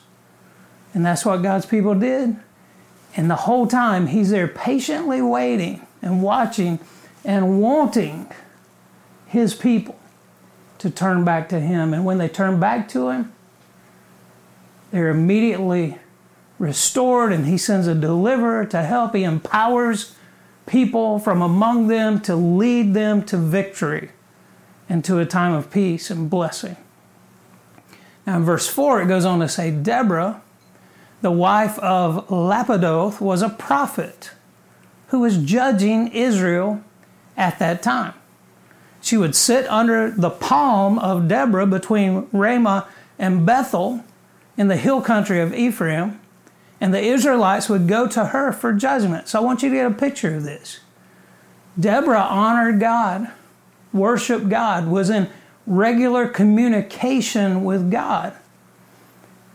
And 0.93 1.03
that's 1.05 1.25
what 1.25 1.41
God's 1.41 1.65
people 1.65 1.95
did. 1.95 2.35
And 3.15 3.29
the 3.29 3.35
whole 3.35 3.67
time, 3.67 4.07
He's 4.07 4.29
there 4.29 4.47
patiently 4.47 5.21
waiting 5.21 5.85
and 6.01 6.21
watching 6.21 6.79
and 7.25 7.59
wanting 7.59 8.31
His 9.25 9.55
people 9.55 9.97
to 10.77 10.89
turn 10.89 11.25
back 11.25 11.49
to 11.49 11.59
Him. 11.59 11.93
And 11.93 12.05
when 12.05 12.19
they 12.19 12.29
turn 12.29 12.59
back 12.59 12.87
to 12.89 13.09
Him, 13.09 13.33
they're 14.93 15.09
immediately 15.09 15.97
restored, 16.59 17.33
and 17.33 17.47
He 17.47 17.57
sends 17.57 17.87
a 17.87 17.95
deliverer 17.95 18.63
to 18.67 18.83
help. 18.83 19.15
He 19.15 19.23
empowers 19.23 20.15
people 20.67 21.17
from 21.17 21.41
among 21.41 21.87
them 21.87 22.21
to 22.21 22.35
lead 22.35 22.93
them 22.93 23.23
to 23.25 23.37
victory 23.37 24.11
and 24.87 25.03
to 25.03 25.17
a 25.17 25.25
time 25.25 25.51
of 25.51 25.71
peace 25.71 26.11
and 26.11 26.29
blessing. 26.29 26.77
Now, 28.27 28.37
in 28.37 28.43
verse 28.43 28.67
4, 28.67 29.01
it 29.01 29.07
goes 29.07 29.25
on 29.25 29.39
to 29.39 29.49
say 29.49 29.71
Deborah, 29.71 30.43
the 31.21 31.31
wife 31.31 31.79
of 31.79 32.27
Lapidoth, 32.27 33.19
was 33.19 33.41
a 33.41 33.49
prophet 33.49 34.29
who 35.07 35.21
was 35.21 35.39
judging 35.39 36.09
Israel 36.09 36.83
at 37.35 37.57
that 37.57 37.81
time. 37.81 38.13
She 39.01 39.17
would 39.17 39.35
sit 39.35 39.67
under 39.69 40.11
the 40.11 40.29
palm 40.29 40.99
of 40.99 41.27
Deborah 41.27 41.65
between 41.65 42.27
Ramah 42.31 42.87
and 43.17 43.43
Bethel 43.43 44.05
in 44.57 44.67
the 44.67 44.77
hill 44.77 45.01
country 45.01 45.39
of 45.39 45.53
Ephraim, 45.53 46.19
and 46.79 46.93
the 46.93 47.01
Israelites 47.01 47.69
would 47.69 47.87
go 47.87 48.07
to 48.07 48.25
her 48.25 48.51
for 48.51 48.73
judgment. 48.73 49.27
So 49.27 49.39
I 49.39 49.41
want 49.41 49.63
you 49.63 49.69
to 49.69 49.75
get 49.75 49.91
a 49.91 49.93
picture 49.93 50.35
of 50.35 50.43
this. 50.43 50.79
Deborah 51.79 52.19
honored 52.19 52.79
God, 52.79 53.31
worshiped 53.91 54.49
God, 54.49 54.87
was 54.87 55.09
in 55.09 55.29
regular 55.65 56.27
communication 56.27 57.63
with 57.63 57.89
God. 57.89 58.33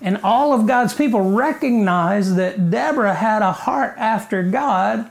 And 0.01 0.19
all 0.23 0.53
of 0.53 0.67
God's 0.67 0.95
people 0.95 1.21
recognized 1.21 2.37
that 2.37 2.71
Deborah 2.71 3.15
had 3.15 3.43
a 3.43 3.53
heart 3.53 3.95
after 3.99 4.43
God. 4.43 5.11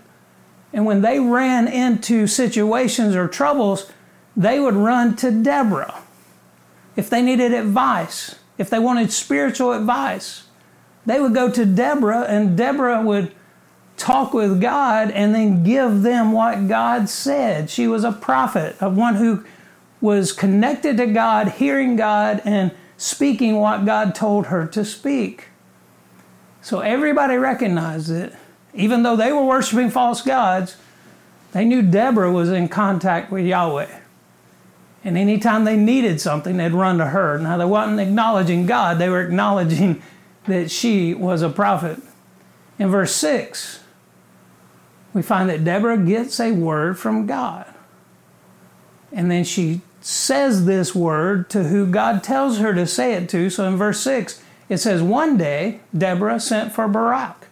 And 0.74 0.86
when 0.86 1.02
they 1.02 1.20
ran 1.20 1.68
into 1.68 2.26
situations 2.26 3.16
or 3.16 3.28
troubles, 3.28 3.92
they 4.36 4.60
would 4.60 4.76
run 4.76 5.16
to 5.18 5.32
Deborah. 5.32 6.02
If 6.96 7.10
they 7.10 7.22
needed 7.22 7.54
advice, 7.54 8.36
if 8.58 8.70
they 8.70 8.80
wanted 8.80 9.12
spiritual 9.12 9.74
advice, 9.74 10.46
they 11.06 11.20
would 11.20 11.34
go 11.34 11.50
to 11.50 11.66
Deborah, 11.66 12.24
and 12.24 12.58
Deborah 12.58 13.02
would 13.02 13.32
talk 13.96 14.34
with 14.34 14.62
God 14.62 15.10
and 15.12 15.34
then 15.34 15.64
give 15.64 16.02
them 16.02 16.32
what 16.32 16.68
God 16.68 17.10
said. 17.10 17.70
She 17.70 17.88
was 17.88 18.04
a 18.04 18.12
prophet, 18.12 18.76
of 18.82 18.96
one 18.96 19.16
who 19.16 19.44
was 20.02 20.32
connected 20.32 20.98
to 20.98 21.08
God, 21.08 21.48
hearing 21.54 21.96
God, 21.96 22.42
and 22.46 22.72
speaking 22.98 23.58
what 23.58 23.86
God 23.86 24.14
told 24.14 24.48
her 24.48 24.68
to 24.68 24.86
speak. 24.86 25.50
So 26.62 26.82
everybody 26.82 27.36
recognized 27.38 28.12
it. 28.12 28.36
Even 28.74 29.04
though 29.04 29.16
they 29.16 29.32
were 29.32 29.46
worshiping 29.46 29.90
false 29.90 30.22
gods, 30.22 30.76
they 31.54 31.66
knew 31.66 31.82
Deborah 31.82 32.32
was 32.32 32.52
in 32.52 32.68
contact 32.68 33.32
with 33.32 33.46
Yahweh. 33.46 34.00
And 35.04 35.18
anytime 35.18 35.64
they 35.64 35.78
needed 35.78 36.20
something, 36.20 36.58
they'd 36.58 36.74
run 36.74 36.98
to 36.98 37.08
her. 37.08 37.38
Now, 37.38 37.58
they 37.58 37.66
wasn't 37.66 38.00
acknowledging 38.00 38.66
God, 38.66 39.00
they 39.00 39.10
were 39.10 39.22
acknowledging 39.22 40.02
that 40.46 40.72
she 40.72 41.14
was 41.14 41.42
a 41.42 41.50
prophet. 41.50 42.00
In 42.80 42.90
verse 42.90 43.16
6, 43.16 43.84
we 45.14 45.22
find 45.22 45.50
that 45.50 45.64
Deborah 45.64 45.98
gets 45.98 46.40
a 46.40 46.52
word 46.52 47.00
from 47.00 47.26
God. 47.26 47.66
And 49.12 49.32
then 49.32 49.44
she 49.44 49.82
says 50.02 50.66
this 50.66 50.94
word 50.94 51.50
to 51.50 51.64
who 51.64 51.86
God 51.88 52.24
tells 52.24 52.60
her 52.60 52.74
to 52.74 52.86
say 52.86 53.14
it 53.14 53.28
to. 53.30 53.50
So 53.50 53.68
in 53.68 53.78
verse 53.78 54.00
6, 54.02 54.42
it 54.70 54.78
says, 54.78 55.02
One 55.02 55.38
day 55.38 55.80
Deborah 55.98 56.40
sent 56.40 56.74
for 56.74 56.88
Barak, 56.88 57.48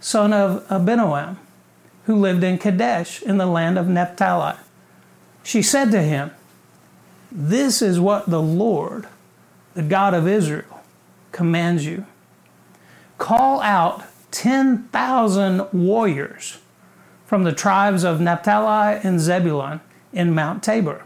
son 0.00 0.32
of 0.32 0.66
Abinoam, 0.68 1.36
who 2.04 2.14
lived 2.14 2.44
in 2.44 2.58
Kadesh 2.58 3.22
in 3.22 3.38
the 3.38 3.46
land 3.46 3.78
of 3.78 3.88
Naphtali. 3.88 4.56
She 5.42 5.62
said 5.62 5.90
to 5.90 6.02
him, 6.02 6.30
This 7.38 7.82
is 7.82 8.00
what 8.00 8.30
the 8.30 8.40
Lord, 8.40 9.06
the 9.74 9.82
God 9.82 10.14
of 10.14 10.26
Israel, 10.26 10.80
commands 11.32 11.84
you 11.84 12.06
call 13.18 13.60
out 13.60 14.04
10,000 14.30 15.68
warriors 15.72 16.58
from 17.26 17.44
the 17.44 17.52
tribes 17.52 18.04
of 18.04 18.22
Naphtali 18.22 19.00
and 19.02 19.20
Zebulun 19.20 19.82
in 20.14 20.34
Mount 20.34 20.62
Tabor. 20.62 21.04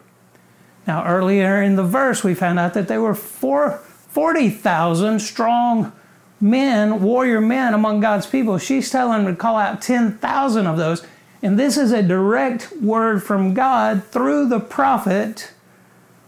Now, 0.87 1.05
earlier 1.05 1.61
in 1.61 1.75
the 1.77 1.85
verse, 1.85 2.23
we 2.23 2.35
found 2.35 2.61
out 2.61 2.75
that 2.75 2.87
there 2.87 3.01
were 3.01 3.15
40,000 3.15 5.19
strong 5.19 5.93
men, 6.41 7.03
warrior 7.03 7.41
men 7.41 7.75
among 7.75 8.01
God's 8.01 8.27
people. 8.27 8.59
She's 8.59 8.91
telling 8.91 9.25
them 9.25 9.35
to 9.35 9.41
call 9.41 9.57
out 9.57 9.83
10,000 9.83 10.67
of 10.67 10.77
those. 10.77 11.05
And 11.43 11.59
this 11.59 11.77
is 11.77 11.93
a 11.93 12.03
direct 12.03 12.73
word 12.81 13.23
from 13.23 13.53
God 13.53 14.05
through 14.05 14.49
the 14.49 14.61
prophet 14.61 15.53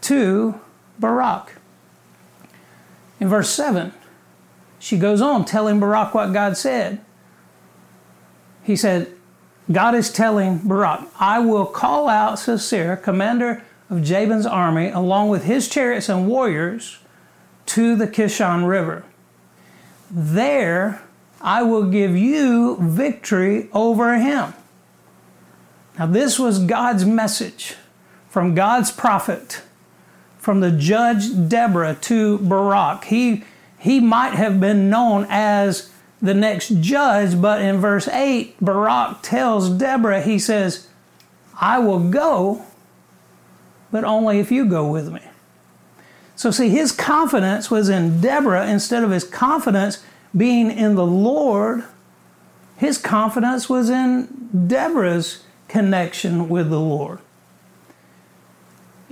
to 0.02 0.60
Barak. 0.98 1.56
In 3.18 3.28
verse 3.28 3.50
7, 3.50 3.92
she 4.78 4.98
goes 4.98 5.20
on 5.20 5.44
telling 5.44 5.80
Barak 5.80 6.14
what 6.14 6.32
God 6.32 6.56
said. 6.56 7.00
He 8.62 8.76
said, 8.76 9.12
God 9.70 9.94
is 9.94 10.12
telling 10.12 10.58
Barak, 10.58 11.06
I 11.18 11.38
will 11.38 11.66
call 11.66 12.08
out 12.08 12.38
Sisera, 12.38 12.96
commander 12.96 13.62
of 13.88 14.02
Jabin's 14.02 14.46
army, 14.46 14.88
along 14.88 15.28
with 15.28 15.44
his 15.44 15.68
chariots 15.68 16.08
and 16.08 16.28
warriors, 16.28 16.98
to 17.66 17.94
the 17.94 18.08
Kishon 18.08 18.66
River. 18.66 19.04
There 20.10 21.00
I 21.40 21.62
will 21.62 21.90
give 21.90 22.16
you 22.16 22.76
victory 22.80 23.68
over 23.72 24.16
him. 24.18 24.54
Now, 25.98 26.06
this 26.06 26.38
was 26.38 26.58
God's 26.58 27.04
message 27.04 27.76
from 28.28 28.54
God's 28.54 28.90
prophet, 28.90 29.62
from 30.42 30.58
the 30.58 30.72
judge 30.72 31.48
Deborah 31.48 31.96
to 32.00 32.38
Barak. 32.38 33.04
He 33.04 33.44
he 33.78 34.00
might 34.00 34.34
have 34.34 34.60
been 34.60 34.90
known 34.90 35.24
as 35.30 35.90
the 36.20 36.34
next 36.34 36.80
judge, 36.80 37.40
but 37.40 37.62
in 37.62 37.78
verse 37.78 38.06
8, 38.06 38.56
Barak 38.60 39.22
tells 39.22 39.70
Deborah, 39.70 40.22
he 40.22 40.38
says, 40.38 40.88
I 41.60 41.80
will 41.80 41.98
go, 41.98 42.64
but 43.90 44.04
only 44.04 44.38
if 44.38 44.52
you 44.52 44.64
go 44.66 44.88
with 44.88 45.12
me. 45.12 45.20
So, 46.36 46.52
see, 46.52 46.68
his 46.68 46.92
confidence 46.92 47.70
was 47.70 47.88
in 47.88 48.20
Deborah 48.20 48.68
instead 48.68 49.02
of 49.02 49.10
his 49.10 49.24
confidence 49.24 50.04
being 50.36 50.70
in 50.70 50.94
the 50.94 51.06
Lord. 51.06 51.84
His 52.76 52.98
confidence 52.98 53.68
was 53.68 53.90
in 53.90 54.66
Deborah's 54.68 55.44
connection 55.66 56.48
with 56.48 56.70
the 56.70 56.80
Lord. 56.80 57.18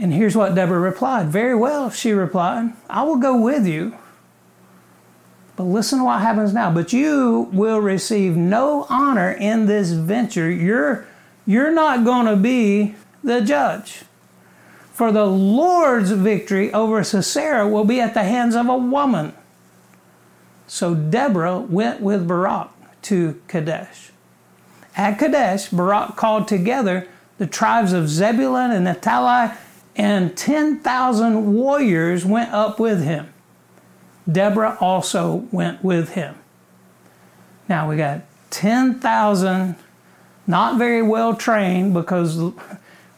And 0.00 0.12
here's 0.12 0.34
what 0.34 0.54
Deborah 0.54 0.80
replied 0.80 1.28
Very 1.28 1.54
well, 1.54 1.90
she 1.90 2.12
replied, 2.12 2.72
I 2.88 3.02
will 3.02 3.16
go 3.16 3.40
with 3.40 3.66
you 3.66 3.96
but 5.60 5.66
listen 5.66 5.98
to 5.98 6.06
what 6.06 6.22
happens 6.22 6.54
now. 6.54 6.70
But 6.70 6.94
you 6.94 7.50
will 7.52 7.80
receive 7.80 8.34
no 8.34 8.86
honor 8.88 9.30
in 9.30 9.66
this 9.66 9.90
venture. 9.90 10.50
You're, 10.50 11.06
you're 11.46 11.70
not 11.70 12.02
going 12.02 12.24
to 12.24 12.36
be 12.36 12.94
the 13.22 13.42
judge. 13.42 14.04
For 14.94 15.12
the 15.12 15.26
Lord's 15.26 16.12
victory 16.12 16.72
over 16.72 17.04
Sisera 17.04 17.68
will 17.68 17.84
be 17.84 18.00
at 18.00 18.14
the 18.14 18.22
hands 18.22 18.56
of 18.56 18.70
a 18.70 18.76
woman. 18.78 19.34
So 20.66 20.94
Deborah 20.94 21.58
went 21.58 22.00
with 22.00 22.26
Barak 22.26 22.70
to 23.02 23.38
Kadesh. 23.46 24.12
At 24.96 25.18
Kadesh, 25.18 25.68
Barak 25.68 26.16
called 26.16 26.48
together 26.48 27.06
the 27.36 27.46
tribes 27.46 27.92
of 27.92 28.08
Zebulun 28.08 28.70
and 28.70 28.86
Naphtali, 28.86 29.54
and 30.00 30.34
10,000 30.34 31.52
warriors 31.52 32.24
went 32.24 32.50
up 32.52 32.80
with 32.80 33.04
him. 33.04 33.30
Deborah 34.30 34.78
also 34.80 35.46
went 35.52 35.84
with 35.84 36.14
him. 36.14 36.36
Now 37.68 37.86
we 37.86 37.98
got 37.98 38.22
10,000 38.48 39.76
not 40.46 40.78
very 40.78 41.02
well 41.02 41.36
trained 41.36 41.92
because 41.92 42.38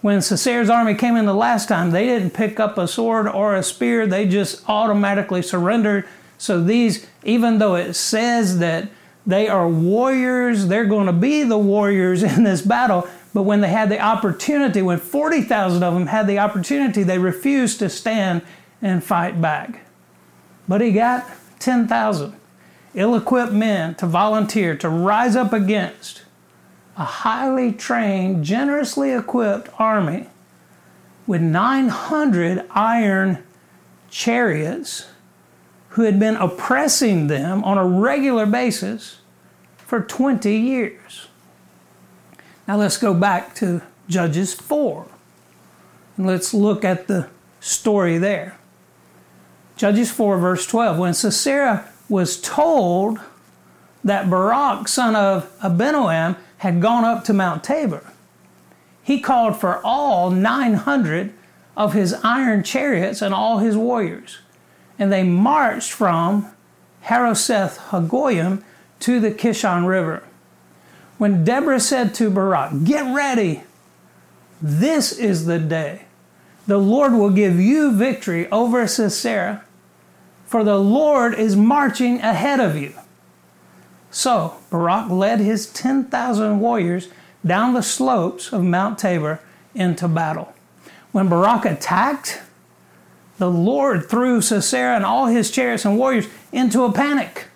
when 0.01 0.19
Sisera's 0.19 0.69
army 0.69 0.97
came 0.97 1.15
in 1.15 1.25
the 1.25 1.33
last 1.33 1.69
time, 1.69 1.93
they 1.93 2.05
didn't 2.05 2.31
pick 2.31 2.59
up 2.59 2.77
a 2.77 2.89
sword 2.89 3.29
or 3.29 3.55
a 3.55 3.63
spear, 3.63 4.05
they 4.05 4.27
just 4.27 4.69
automatically 4.69 5.41
surrendered. 5.41 6.09
So 6.37 6.61
these 6.61 7.07
even 7.23 7.59
though 7.59 7.77
it 7.77 7.95
says 7.95 8.59
that 8.59 8.89
they 9.27 9.49
are 9.49 9.69
warriors, 9.69 10.67
they're 10.67 10.85
going 10.85 11.07
to 11.07 11.13
be 11.13 11.45
the 11.45 11.59
warriors 11.59 12.23
in 12.23 12.45
this 12.45 12.63
battle. 12.63 13.07
But 13.35 13.43
when 13.43 13.61
they 13.61 13.69
had 13.69 13.89
the 13.89 14.01
opportunity, 14.01 14.83
when 14.83 14.99
40,000 14.99 15.83
of 15.83 15.95
them 15.95 16.07
had 16.07 16.27
the 16.27 16.39
opportunity, 16.39 17.03
they 17.03 17.19
refused 17.19 17.79
to 17.79 17.89
stand 17.89 18.43
and 18.83 19.03
fight 19.03 19.41
back. 19.41 19.87
But 20.69 20.81
he 20.81 20.93
got 20.93 21.27
10,000 21.61 22.35
ill 22.95 23.15
equipped 23.15 23.53
men 23.53 23.95
to 23.95 24.07
volunteer 24.07 24.77
to 24.77 24.89
rise 24.89 25.35
up 25.35 25.53
against 25.53 26.23
a 26.97 27.05
highly 27.05 27.73
trained, 27.73 28.45
generously 28.45 29.13
equipped 29.13 29.69
army 29.79 30.27
with 31.27 31.41
900 31.41 32.67
iron 32.71 33.43
chariots 34.11 35.07
who 35.93 36.03
had 36.03 36.19
been 36.19 36.37
oppressing 36.37 37.27
them 37.27 37.63
on 37.65 37.77
a 37.77 37.85
regular 37.85 38.47
basis 38.47 39.21
for 39.77 40.01
20 40.01 40.51
years. 40.55 41.29
Now 42.67 42.79
let's 42.79 42.97
go 42.97 43.13
back 43.13 43.55
to 43.57 43.83
Judges 44.09 44.55
4 44.55 45.07
and 46.17 46.27
let's 46.27 46.55
look 46.55 46.83
at 46.83 47.09
the 47.09 47.29
story 47.61 48.17
there. 48.17 48.57
Judges 49.77 50.11
4, 50.11 50.39
verse 50.39 50.67
12. 50.67 50.99
When 50.99 51.13
Sisera 51.13 51.91
was 52.09 52.41
told 52.41 53.21
that 54.03 54.31
Barak, 54.31 54.89
son 54.89 55.15
of 55.15 55.53
Abinoam, 55.61 56.39
had 56.59 56.81
gone 56.81 57.05
up 57.05 57.25
to 57.25 57.35
Mount 57.35 57.63
Tabor, 57.63 58.13
he 59.03 59.21
called 59.21 59.61
for 59.61 59.85
all 59.85 60.31
900 60.31 61.35
of 61.77 61.93
his 61.93 62.15
iron 62.25 62.63
chariots 62.63 63.21
and 63.21 63.35
all 63.35 63.59
his 63.59 63.77
warriors 63.77 64.39
and 64.99 65.13
they 65.13 65.23
marched 65.25 65.93
from 65.93 66.51
Harosheth 67.03 67.79
Hagoyim 67.91 68.63
to 69.01 69.21
the 69.21 69.33
Kishon 69.33 69.87
River. 69.87 70.23
When 71.19 71.45
Deborah 71.45 71.81
said 71.81 72.15
to 72.15 72.31
Barak, 72.31 72.85
Get 72.85 73.15
ready, 73.15 73.63
this 74.61 75.13
is 75.13 75.47
the 75.47 75.59
day. 75.59 76.03
The 76.67 76.79
Lord 76.79 77.13
will 77.13 77.31
give 77.31 77.59
you 77.59 77.93
victory 77.93 78.49
over 78.51 78.87
Sisera, 78.87 79.65
for 80.47 80.63
the 80.63 80.79
Lord 80.79 81.35
is 81.35 81.57
marching 81.57 82.21
ahead 82.21 82.61
of 82.61 82.77
you. 82.77 82.95
So 84.11 84.57
Barak 84.71 85.11
led 85.11 85.41
his 85.41 85.67
10,000 85.73 86.61
warriors 86.61 87.09
down 87.45 87.75
the 87.75 87.83
slopes 87.83 88.53
of 88.53 88.63
Mount 88.63 88.99
Tabor 88.99 89.41
into 89.75 90.07
battle. 90.07 90.53
When 91.11 91.29
Barak 91.29 91.65
attacked, 91.65 92.41
the 93.43 93.51
Lord 93.51 94.09
threw 94.09 94.41
Sisera 94.41 94.95
and 94.95 95.05
all 95.05 95.27
his 95.27 95.51
chariots 95.51 95.85
and 95.85 95.99
warriors 95.99 96.29
into 96.53 96.85
a 96.85 96.93
panic. 96.93 97.47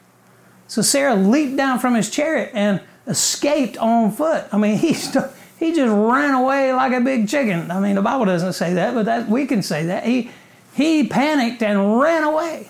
Sisera 0.67 1.15
leaped 1.15 1.57
down 1.57 1.79
from 1.79 1.95
his 1.95 2.11
chariot 2.11 2.51
and 2.55 2.81
escaped 3.07 3.77
on 3.77 4.11
foot. 4.11 4.47
I 4.51 4.59
mean, 4.59 4.79
he, 4.79 4.89
he 4.89 5.73
just 5.73 5.93
ran 5.93 6.35
away 6.35 6.73
like 6.73 6.93
a 6.93 7.01
big 7.01 7.29
chicken. 7.29 7.71
I 7.71 7.79
mean, 7.79 7.95
the 7.95 8.03
Bible 8.03 8.25
doesn't 8.25 8.55
say 8.55 8.75
that, 8.75 8.95
but 8.95 9.05
that, 9.05 9.29
we 9.29 9.47
can 9.47 9.63
say 9.63 9.87
that. 9.87 10.05
He, 10.05 10.33
he 10.75 11.07
panicked 11.07 11.63
and 11.63 12.01
ran 12.01 12.25
away. 12.25 12.69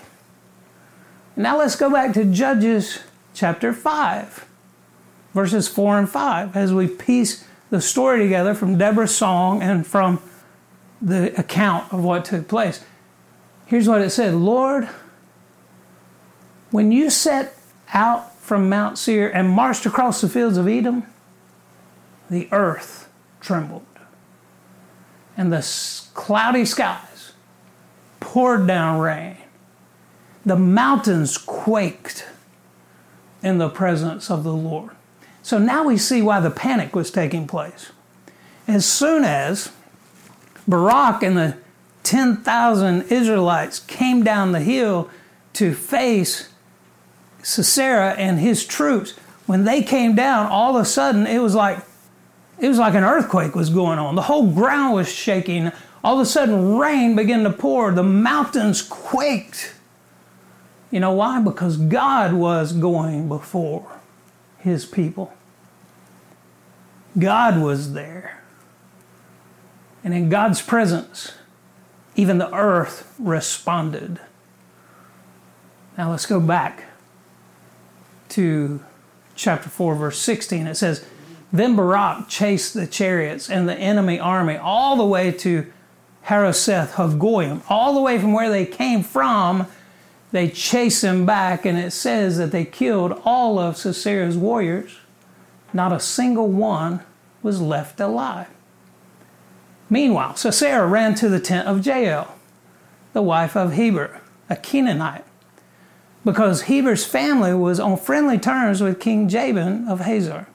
Now 1.35 1.57
let's 1.57 1.75
go 1.75 1.89
back 1.89 2.13
to 2.13 2.23
Judges 2.23 2.99
chapter 3.33 3.73
5, 3.73 4.47
verses 5.33 5.67
4 5.67 5.97
and 5.97 6.07
5, 6.07 6.55
as 6.55 6.71
we 6.71 6.87
piece 6.87 7.47
the 7.71 7.81
story 7.81 8.19
together 8.19 8.53
from 8.53 8.77
Deborah's 8.77 9.15
song 9.15 9.63
and 9.63 9.87
from 9.87 10.21
the 11.01 11.35
account 11.39 11.91
of 11.91 12.03
what 12.03 12.23
took 12.23 12.47
place. 12.47 12.85
Here's 13.67 13.87
what 13.87 14.01
it 14.01 14.09
said 14.09 14.33
Lord, 14.33 14.89
when 16.71 16.91
you 16.91 17.09
set 17.09 17.55
out 17.93 18.33
from 18.37 18.69
Mount 18.69 18.97
Seir 18.97 19.29
and 19.29 19.49
marched 19.49 19.85
across 19.85 20.21
the 20.21 20.29
fields 20.29 20.57
of 20.57 20.67
Edom, 20.67 21.05
the 22.29 22.47
earth 22.51 23.09
trembled, 23.41 23.85
and 25.35 25.51
the 25.51 25.67
cloudy 26.13 26.65
skies 26.65 27.33
poured 28.21 28.65
down 28.67 28.99
rain. 28.99 29.37
The 30.45 30.55
mountains 30.55 31.37
quaked 31.37 32.25
in 33.43 33.57
the 33.57 33.69
presence 33.69 34.31
of 34.31 34.45
the 34.45 34.53
Lord. 34.53 34.91
So 35.43 35.57
now 35.57 35.83
we 35.83 35.97
see 35.97 36.21
why 36.21 36.39
the 36.39 36.49
panic 36.49 36.95
was 36.95 37.11
taking 37.11 37.47
place. 37.47 37.91
As 38.65 38.85
soon 38.85 39.25
as 39.25 39.71
Barak 40.67 41.21
and 41.21 41.37
the 41.37 41.57
10,000 42.07 43.11
Israelites 43.11 43.79
came 43.81 44.23
down 44.23 44.53
the 44.53 44.61
hill 44.61 45.09
to 45.51 45.73
face 45.73 46.47
Sisera 47.43 48.13
and 48.13 48.39
his 48.39 48.65
troops. 48.65 49.11
When 49.45 49.65
they 49.65 49.83
came 49.83 50.15
down, 50.15 50.45
all 50.45 50.77
of 50.77 50.81
a 50.81 50.85
sudden 50.85 51.27
it 51.27 51.39
was 51.39 51.53
like 51.53 51.79
it 52.59 52.69
was 52.69 52.79
like 52.79 52.93
an 52.93 53.03
earthquake 53.03 53.55
was 53.55 53.69
going 53.69 53.99
on. 53.99 54.15
The 54.15 54.21
whole 54.21 54.49
ground 54.49 54.93
was 54.93 55.11
shaking. 55.11 55.73
All 56.01 56.15
of 56.15 56.21
a 56.21 56.25
sudden 56.25 56.77
rain 56.77 57.13
began 57.17 57.43
to 57.43 57.51
pour. 57.51 57.91
The 57.91 58.03
mountains 58.03 58.81
quaked. 58.81 59.75
You 60.89 61.01
know 61.01 61.11
why? 61.11 61.41
Because 61.41 61.75
God 61.75 62.31
was 62.31 62.71
going 62.71 63.27
before 63.27 63.99
his 64.59 64.85
people. 64.85 65.33
God 67.19 67.61
was 67.61 67.91
there. 67.91 68.41
And 70.05 70.13
in 70.13 70.29
God's 70.29 70.61
presence, 70.61 71.33
even 72.17 72.39
the 72.39 72.53
earth 72.53 73.13
responded. 73.19 74.19
Now 75.97 76.11
let's 76.11 76.25
go 76.25 76.39
back 76.39 76.83
to 78.29 78.83
chapter 79.35 79.69
4, 79.69 79.95
verse 79.95 80.19
16. 80.19 80.67
It 80.67 80.75
says, 80.75 81.05
Then 81.53 81.75
Barak 81.75 82.27
chased 82.27 82.73
the 82.73 82.87
chariots 82.87 83.49
and 83.49 83.69
the 83.69 83.75
enemy 83.75 84.19
army 84.19 84.57
all 84.57 84.97
the 84.97 85.05
way 85.05 85.31
to 85.31 85.71
Harosheth 86.23 86.93
Hagoyim, 86.95 87.61
all 87.69 87.93
the 87.93 88.01
way 88.01 88.19
from 88.19 88.33
where 88.33 88.49
they 88.49 88.65
came 88.65 89.03
from. 89.03 89.67
They 90.31 90.49
chased 90.49 91.01
them 91.01 91.25
back, 91.25 91.65
and 91.65 91.77
it 91.77 91.91
says 91.91 92.37
that 92.37 92.51
they 92.51 92.65
killed 92.65 93.21
all 93.23 93.59
of 93.59 93.75
Sisera's 93.75 94.35
warriors. 94.35 94.97
Not 95.71 95.93
a 95.93 95.99
single 95.99 96.49
one 96.49 97.01
was 97.41 97.61
left 97.61 97.99
alive. 97.99 98.47
Meanwhile, 99.89 100.35
Sisera 100.35 100.85
ran 100.85 101.15
to 101.15 101.29
the 101.29 101.39
tent 101.39 101.67
of 101.67 101.85
Jael, 101.85 102.35
the 103.13 103.21
wife 103.21 103.55
of 103.55 103.73
Heber, 103.73 104.21
a 104.49 104.55
Canaanite, 104.55 105.23
because 106.25 106.63
Heber's 106.63 107.05
family 107.05 107.53
was 107.53 107.79
on 107.79 107.97
friendly 107.97 108.37
terms 108.37 108.81
with 108.81 108.99
King 108.99 109.29
Jabin 109.29 109.87
of 109.87 110.01
Hazor. 110.01 110.47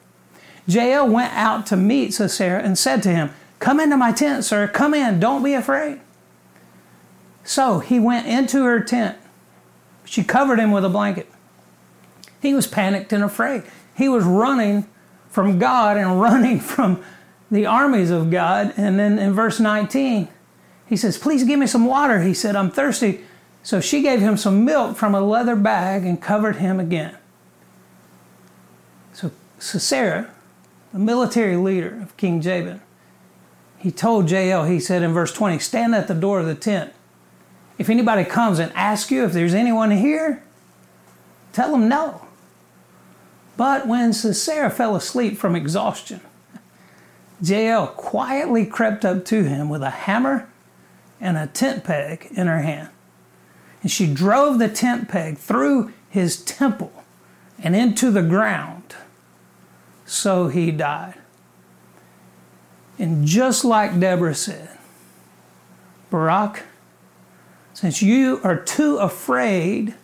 Jael 0.67 1.09
went 1.09 1.33
out 1.33 1.67
to 1.67 1.77
meet 1.77 2.13
Sisera 2.13 2.63
and 2.63 2.79
said 2.79 3.03
to 3.05 3.09
him, 3.11 3.31
Come 3.59 3.81
into 3.81 3.97
my 3.97 4.13
tent, 4.13 4.45
sir. 4.45 4.67
Come 4.69 4.93
in. 4.93 5.21
Don't 5.21 5.43
be 5.43 5.55
afraid. 5.55 6.01
So 7.45 7.79
he 7.79 7.99
went 7.99 8.27
into 8.27 8.65
her 8.65 8.81
tent. 8.81 9.17
She 10.05 10.25
covered 10.25 10.59
him 10.59 10.73
with 10.73 10.85
a 10.85 10.89
blanket. 10.89 11.31
He 12.41 12.55
was 12.55 12.67
panicked 12.67 13.13
and 13.13 13.23
afraid. 13.23 13.63
He 13.97 14.09
was 14.09 14.25
running 14.25 14.87
from 15.29 15.59
God 15.59 15.97
and 15.97 16.21
running 16.21 16.61
from 16.61 17.03
the 17.53 17.67
armies 17.67 18.11
of 18.11 18.31
God. 18.31 18.73
And 18.77 18.99
then 18.99 19.19
in 19.19 19.35
verse 19.35 19.61
19, 19.61 20.27
he 20.87 20.97
says, 20.97 21.19
Please 21.19 21.45
give 21.45 21.61
me 21.61 21.67
some 21.69 21.85
water. 21.85 22.23
He 22.23 22.35
said, 22.35 22.57
I'm 22.57 22.71
thirsty. 22.71 23.21
So 23.63 23.81
she 23.81 24.03
gave 24.03 24.21
him 24.21 24.37
some 24.37 24.65
milk 24.65 24.97
from 24.97 25.15
a 25.15 25.21
leather 25.21 25.55
bag 25.55 26.05
and 26.05 26.21
covered 26.21 26.57
him 26.57 26.81
again. 26.81 27.17
So 29.13 29.31
Sisera, 29.59 30.31
the 30.93 30.99
military 30.99 31.57
leader 31.57 32.01
of 32.03 32.17
King 32.17 32.41
Jabin, 32.41 32.81
he 33.79 33.93
told 33.93 34.31
Jael, 34.31 34.65
he 34.65 34.81
said 34.81 35.03
in 35.03 35.13
verse 35.13 35.33
20, 35.33 35.59
Stand 35.59 35.95
at 35.95 36.09
the 36.09 36.15
door 36.15 36.41
of 36.41 36.47
the 36.47 36.55
tent. 36.55 36.93
If 37.79 37.91
anybody 37.91 38.25
comes 38.25 38.59
and 38.59 38.73
asks 38.73 39.11
you 39.11 39.25
if 39.25 39.33
there's 39.33 39.55
anyone 39.55 39.91
here, 39.91 40.43
tell 41.53 41.73
them 41.73 41.89
no. 41.89 42.27
But 43.57 43.87
when 43.87 44.13
Sisera 44.13 44.71
fell 44.71 44.97
asleep 44.97 45.37
from 45.37 45.55
exhaustion, 45.55 46.21
Jael 47.43 47.89
quietly 47.89 48.65
crept 48.65 49.05
up 49.05 49.25
to 49.27 49.43
him 49.43 49.69
with 49.69 49.83
a 49.83 49.91
hammer 49.91 50.49
and 51.21 51.37
a 51.37 51.49
tent 51.49 51.83
peg 51.83 52.29
in 52.31 52.47
her 52.47 52.63
hand. 52.63 52.89
And 53.83 53.91
she 53.91 54.13
drove 54.13 54.59
the 54.59 54.69
tent 54.69 55.09
peg 55.09 55.39
through 55.39 55.93
his 56.09 56.43
temple 56.45 56.93
and 57.59 57.75
into 57.75 58.11
the 58.11 58.23
ground. 58.23 58.95
So 60.07 60.49
he 60.49 60.71
died. 60.71 61.15
And 62.99 63.27
just 63.27 63.65
like 63.65 63.99
Deborah 63.99 64.35
said, 64.35 64.79
Barak, 66.11 66.63
since 67.75 68.03
you 68.03 68.41
are 68.45 68.57
too 68.57 68.99
afraid 68.99 69.95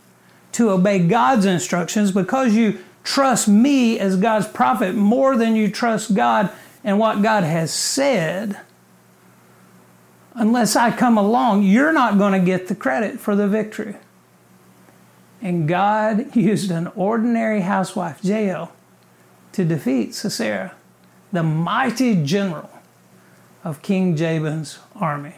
to 0.52 0.70
obey 0.70 1.06
God's 1.06 1.44
instructions 1.44 2.10
because 2.10 2.54
you 2.54 2.78
trust 3.04 3.46
me 3.46 3.98
as 3.98 4.16
God's 4.16 4.48
prophet 4.48 4.94
more 4.94 5.36
than 5.36 5.54
you 5.54 5.70
trust 5.70 6.14
God 6.14 6.50
and 6.84 6.98
what 6.98 7.22
God 7.22 7.44
has 7.44 7.72
said, 7.72 8.60
unless 10.34 10.76
I 10.76 10.90
come 10.90 11.18
along, 11.18 11.64
you're 11.64 11.92
not 11.92 12.18
going 12.18 12.32
to 12.32 12.44
get 12.44 12.68
the 12.68 12.74
credit 12.74 13.18
for 13.18 13.34
the 13.34 13.48
victory. 13.48 13.96
And 15.42 15.68
God 15.68 16.34
used 16.36 16.70
an 16.70 16.88
ordinary 16.94 17.60
housewife, 17.60 18.24
Jael, 18.24 18.72
to 19.52 19.64
defeat 19.64 20.14
Sisera, 20.14 20.74
the 21.32 21.42
mighty 21.42 22.22
general 22.24 22.70
of 23.64 23.82
King 23.82 24.16
Jabin's 24.16 24.78
army. 24.94 25.34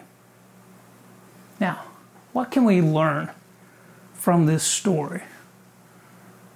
Now, 1.58 1.84
what 2.32 2.50
can 2.50 2.64
we 2.64 2.80
learn 2.80 3.30
from 4.12 4.46
this 4.46 4.62
story? 4.62 5.22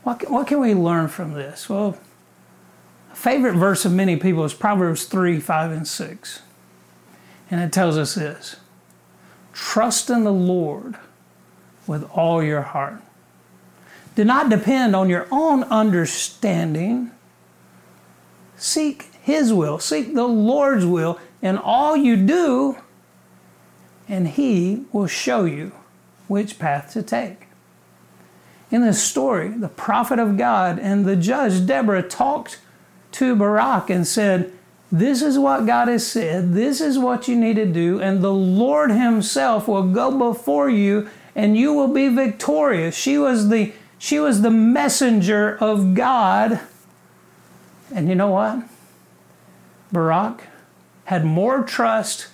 What 0.03 0.21
can, 0.21 0.33
what 0.33 0.47
can 0.47 0.61
we 0.61 0.75
learn 0.75 1.09
from 1.09 1.33
this? 1.33 1.69
Well, 1.69 1.99
favorite 3.15 3.55
verse 3.55 3.85
of 3.85 3.93
many 3.93 4.17
people 4.17 4.45
is 4.45 4.55
Proverbs 4.55 5.05
3 5.05 5.41
5 5.41 5.73
and 5.73 5.89
6. 5.89 6.43
And 7.51 7.61
it 7.61 7.73
tells 7.73 7.97
us 7.97 8.15
this 8.15 8.57
Trust 9.53 10.11
in 10.11 10.25
the 10.25 10.33
Lord 10.33 10.97
with 11.87 12.05
all 12.11 12.43
your 12.43 12.63
heart. 12.63 13.01
Do 14.15 14.25
not 14.25 14.49
depend 14.49 14.95
on 14.95 15.09
your 15.09 15.27
own 15.31 15.65
understanding. 15.65 17.11
Seek 18.57 19.11
His 19.21 19.53
will, 19.53 19.79
seek 19.79 20.15
the 20.15 20.29
Lord's 20.29 20.87
will 20.87 21.19
in 21.43 21.59
all 21.59 21.97
you 21.97 22.17
do, 22.17 22.79
and 24.09 24.29
He 24.29 24.85
will 24.93 25.07
show 25.07 25.45
you 25.45 25.73
which 26.29 26.59
path 26.59 26.93
to 26.93 27.03
take. 27.03 27.49
In 28.71 28.83
this 28.83 29.03
story, 29.03 29.49
the 29.49 29.69
prophet 29.69 30.19
of 30.19 30.37
God 30.37 30.79
and 30.79 31.05
the 31.05 31.17
judge 31.17 31.67
Deborah 31.67 32.03
talked 32.03 32.59
to 33.15 33.35
Barak 33.35 33.91
and 33.91 34.07
said, 34.07 34.53
This 34.93 35.23
is 35.23 35.39
what 35.39 35.67
God 35.67 35.89
has 35.89 36.07
said, 36.07 36.55
this 36.55 36.81
is 36.81 36.99
what 36.99 37.29
you 37.29 37.37
need 37.37 37.57
to 37.57 37.67
do, 37.67 38.01
and 38.01 38.23
the 38.23 38.33
Lord 38.33 38.91
Himself 38.91 39.67
will 39.67 39.89
go 39.91 40.17
before 40.17 40.69
you 40.69 41.09
and 41.35 41.57
you 41.57 41.73
will 41.73 41.89
be 41.89 42.09
victorious. 42.09 42.95
She 42.95 43.19
was 43.19 43.49
the 43.49 43.73
she 43.99 44.19
was 44.19 44.43
the 44.43 44.51
messenger 44.51 45.57
of 45.61 45.95
God. 45.95 46.61
And 47.95 48.09
you 48.09 48.15
know 48.15 48.31
what? 48.31 48.65
Barak 49.93 50.49
had 51.07 51.25
more 51.25 51.63
trust 51.63 52.29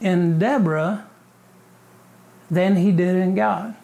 in 0.00 0.38
Deborah 0.38 1.06
than 2.50 2.76
he 2.76 2.92
did 2.92 3.16
in 3.16 3.34
God. 3.34 3.74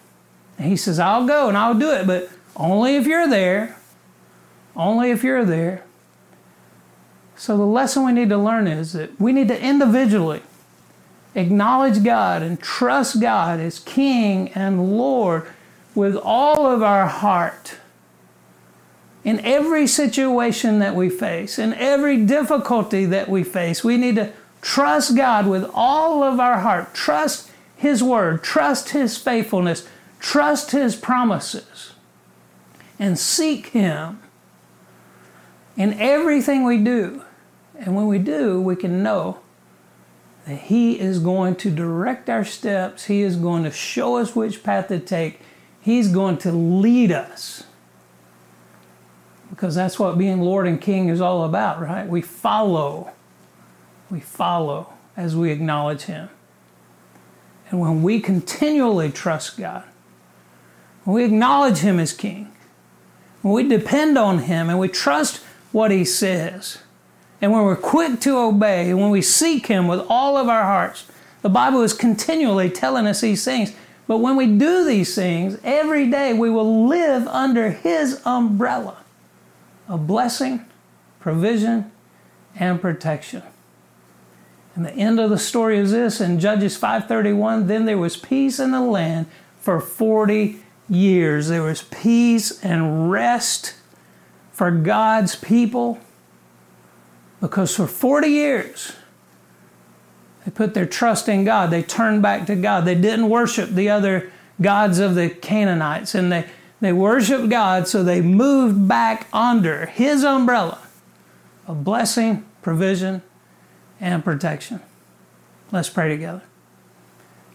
And 0.57 0.69
he 0.69 0.77
says, 0.77 0.99
I'll 0.99 1.27
go 1.27 1.49
and 1.49 1.57
I'll 1.57 1.75
do 1.75 1.91
it, 1.91 2.07
but 2.07 2.31
only 2.57 2.97
if 2.97 3.07
you're 3.07 3.29
there. 3.29 3.77
Only 4.77 5.11
if 5.11 5.25
you're 5.25 5.45
there. 5.45 5.85
So 7.41 7.57
the 7.57 7.65
lesson 7.65 8.05
we 8.05 8.13
need 8.13 8.29
to 8.29 8.37
learn 8.37 8.67
is 8.67 8.93
that 8.93 9.19
we 9.19 9.33
need 9.33 9.49
to 9.49 9.59
individually 9.59 10.43
acknowledge 11.35 12.05
God 12.05 12.43
and 12.43 12.61
trust 12.61 13.19
God 13.19 13.59
as 13.61 13.79
King 13.79 14.51
and 14.51 14.99
Lord 14.99 15.47
with 15.95 16.17
all 16.17 16.67
of 16.67 16.83
our 16.83 17.07
heart. 17.07 17.79
In 19.25 19.41
every 19.41 19.87
situation 19.87 20.81
that 20.81 20.95
we 20.95 21.09
face, 21.09 21.59
in 21.59 21.73
every 21.73 22.27
difficulty 22.27 23.07
that 23.07 23.31
we 23.31 23.43
face, 23.43 23.83
we 23.83 23.97
need 23.97 24.17
to 24.17 24.35
trust 24.61 25.17
God 25.17 25.47
with 25.47 25.65
all 25.73 26.23
of 26.23 26.41
our 26.41 26.59
heart. 26.59 26.93
Trust 26.93 27.51
His 27.75 28.03
Word, 28.03 28.45
trust 28.45 28.91
His 28.91 29.17
faithfulness, 29.17 29.89
trust 30.19 30.73
His 30.73 30.95
promises, 30.95 31.95
and 32.99 33.19
seek 33.19 33.69
Him 33.69 34.21
in 35.75 35.95
everything 35.95 36.65
we 36.65 36.77
do. 36.77 37.23
And 37.81 37.97
when 37.97 38.07
we 38.07 38.19
do, 38.19 38.61
we 38.61 38.77
can 38.77 39.03
know 39.03 39.41
that 40.47 40.59
He 40.61 41.01
is 41.01 41.19
going 41.19 41.57
to 41.57 41.71
direct 41.71 42.29
our 42.29 42.45
steps, 42.45 43.07
He 43.07 43.23
is 43.23 43.37
going 43.37 43.65
to 43.65 43.71
show 43.71 44.19
us 44.19 44.37
which 44.37 44.63
path 44.63 44.89
to 44.89 45.01
take, 45.01 45.41
He's 45.81 46.09
going 46.09 46.37
to 46.39 46.53
lead 46.53 47.11
us. 47.11 47.65
Because 49.49 49.75
that's 49.75 49.99
what 49.99 50.19
being 50.19 50.43
Lord 50.43 50.67
and 50.67 50.81
King 50.81 51.09
is 51.09 51.21
all 51.21 51.45
about, 51.45 51.81
right? 51.81 52.07
We 52.07 52.21
follow. 52.21 53.13
We 54.11 54.21
follow 54.21 54.93
as 55.17 55.35
we 55.35 55.51
acknowledge 55.51 56.03
Him. 56.03 56.29
And 57.71 57.81
when 57.81 58.03
we 58.03 58.21
continually 58.21 59.11
trust 59.11 59.57
God, 59.57 59.85
when 61.05 61.15
we 61.15 61.25
acknowledge 61.25 61.79
Him 61.79 61.99
as 61.99 62.13
King, 62.13 62.53
when 63.41 63.55
we 63.55 63.67
depend 63.67 64.19
on 64.19 64.41
Him 64.41 64.69
and 64.69 64.79
we 64.79 64.89
trust 64.89 65.39
what 65.73 65.91
He 65.91 66.05
says, 66.05 66.79
and 67.41 67.53
when 67.53 67.63
we're 67.63 67.77
quick 67.77 68.21
to 68.21 68.37
obey, 68.39 68.91
and 68.91 69.01
when 69.01 69.11
we 69.11 69.23
seek 69.23 69.67
Him 69.67 69.87
with 69.89 70.01
all 70.09 70.37
of 70.37 70.49
our 70.49 70.65
hearts, 70.65 71.07
the 71.43 71.49
Bible 71.49 71.83
is 71.83 71.95
continually 71.95 72.69
telling 72.69 73.07
us 73.07 73.23
these 73.23 73.45
things. 73.45 73.75
But 74.07 74.19
when 74.19 74.37
we 74.37 74.47
do 74.47 74.85
these 74.85 75.15
things, 75.15 75.59
every 75.65 76.11
day 76.11 76.33
we 76.35 76.51
will 76.51 76.87
live 76.87 77.27
under 77.29 77.71
His 77.71 78.21
umbrella 78.27 78.99
of 79.89 80.07
blessing, 80.07 80.67
provision, 81.19 81.91
and 82.57 82.81
protection. 82.81 83.43
And 84.75 84.85
the 84.85 84.93
end 84.93 85.19
of 85.19 85.31
the 85.31 85.39
story 85.39 85.79
is 85.79 85.93
this 85.93 86.21
in 86.21 86.39
Judges 86.39 86.77
5:31, 86.77 87.67
then 87.67 87.87
there 87.87 87.99
was 87.99 88.17
peace 88.17 88.59
in 88.59 88.71
the 88.71 88.81
land 88.81 89.27
for 89.61 89.81
40 89.81 90.63
years. 90.89 91.49
There 91.49 91.63
was 91.63 91.83
peace 91.83 92.63
and 92.65 93.11
rest 93.11 93.75
for 94.53 94.71
God's 94.71 95.37
people 95.37 95.99
because 97.41 97.75
for 97.75 97.87
40 97.87 98.29
years, 98.29 98.93
they 100.45 100.51
put 100.51 100.75
their 100.75 100.87
trust 100.87 101.29
in 101.29 101.45
God. 101.45 101.71
They 101.71 101.83
turned 101.83 102.23
back 102.23 102.47
to 102.47 102.57
God. 102.57 102.85
They 102.85 102.95
didn't 102.95 103.29
worship 103.29 103.71
the 103.71 103.89
other 103.89 104.33
gods 104.61 104.99
of 104.99 105.15
the 105.15 105.31
Canaanites. 105.31 106.15
And 106.15 106.31
they, 106.31 106.47
they 106.81 106.93
worshiped 106.93 107.49
God, 107.49 107.89
so 107.89 108.03
they 108.03 108.21
moved 108.21 108.89
back 108.89 109.27
under 109.33 109.87
His 109.87 110.25
umbrella 110.25 110.79
of 111.67 111.85
blessing, 111.85 112.45
provision, 112.63 113.23
and 114.01 114.25
protection. 114.25 114.81
Let's 115.73 115.89
pray 115.89 116.09
together. 116.09 116.43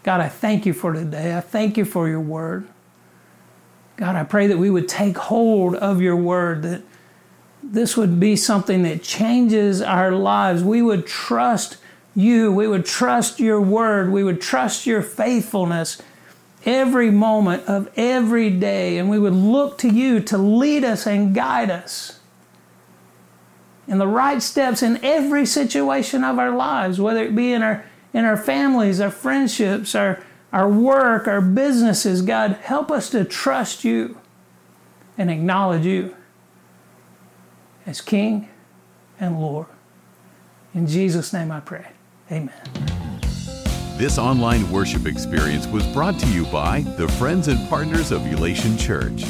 God, 0.04 0.22
I 0.22 0.30
thank 0.30 0.66
you 0.66 0.74
for 0.74 0.94
today. 0.94 1.36
I 1.36 1.42
thank 1.42 1.78
you 1.78 1.86
for 1.86 2.08
your 2.08 2.22
word. 2.22 2.68
God, 3.98 4.16
I 4.16 4.24
pray 4.24 4.48
that 4.48 4.58
we 4.58 4.70
would 4.70 4.88
take 4.88 5.18
hold 5.18 5.76
of 5.76 6.02
your 6.02 6.16
word, 6.16 6.62
that 6.64 6.84
this 7.72 7.98
would 7.98 8.20
be 8.20 8.36
something 8.36 8.84
that 8.84 9.02
changes 9.02 9.82
our 9.82 10.12
lives. 10.12 10.64
We 10.64 10.82
would 10.82 11.08
trust 11.08 11.78
you. 12.16 12.52
We 12.52 12.68
would 12.68 12.86
trust 12.86 13.40
your 13.40 13.60
word. 13.60 14.12
We 14.12 14.24
would 14.24 14.40
trust 14.40 14.86
your 14.86 15.02
faithfulness 15.02 16.02
every 16.64 17.10
moment 17.10 17.66
of 17.66 17.90
every 17.98 18.52
day. 18.52 18.98
And 18.98 19.10
we 19.10 19.18
would 19.18 19.34
look 19.34 19.80
to 19.80 19.90
you 19.90 20.20
to 20.22 20.38
lead 20.38 20.84
us 20.84 21.08
and 21.08 21.34
guide 21.34 21.72
us 21.72 22.20
in 23.88 23.98
the 23.98 24.08
right 24.08 24.42
steps 24.42 24.82
in 24.82 25.04
every 25.04 25.46
situation 25.46 26.24
of 26.24 26.40
our 26.40 26.56
lives, 26.56 27.00
whether 27.00 27.24
it 27.24 27.36
be 27.36 27.52
in 27.52 27.62
our, 27.62 27.86
in 28.14 28.26
our 28.26 28.38
families, 28.38 29.00
our 29.00 29.12
friendships, 29.12 29.96
our, 29.96 30.24
our 30.54 30.70
work, 30.70 31.28
our 31.28 31.42
businesses. 31.42 32.22
God, 32.22 32.54
help 32.64 32.92
us 32.92 33.10
to 33.12 33.26
trust 33.26 33.84
you 33.84 34.20
and 35.18 35.32
acknowledge 35.32 35.86
you 35.86 36.16
as 37.86 38.02
King 38.02 38.50
and 39.20 39.40
Lord. 39.40 39.68
In 40.74 40.88
Jesus' 40.88 41.32
name 41.34 41.52
I 41.52 41.60
pray. 41.60 41.88
Amen. 42.32 42.54
This 43.98 44.18
online 44.18 44.70
worship 44.72 45.06
experience 45.06 45.68
was 45.68 45.86
brought 45.88 46.20
to 46.20 46.28
you 46.28 46.46
by 46.48 46.82
the 46.98 47.08
friends 47.08 47.48
and 47.48 47.70
partners 47.70 48.12
of 48.12 48.26
Elation 48.26 48.78
Church. 48.78 49.24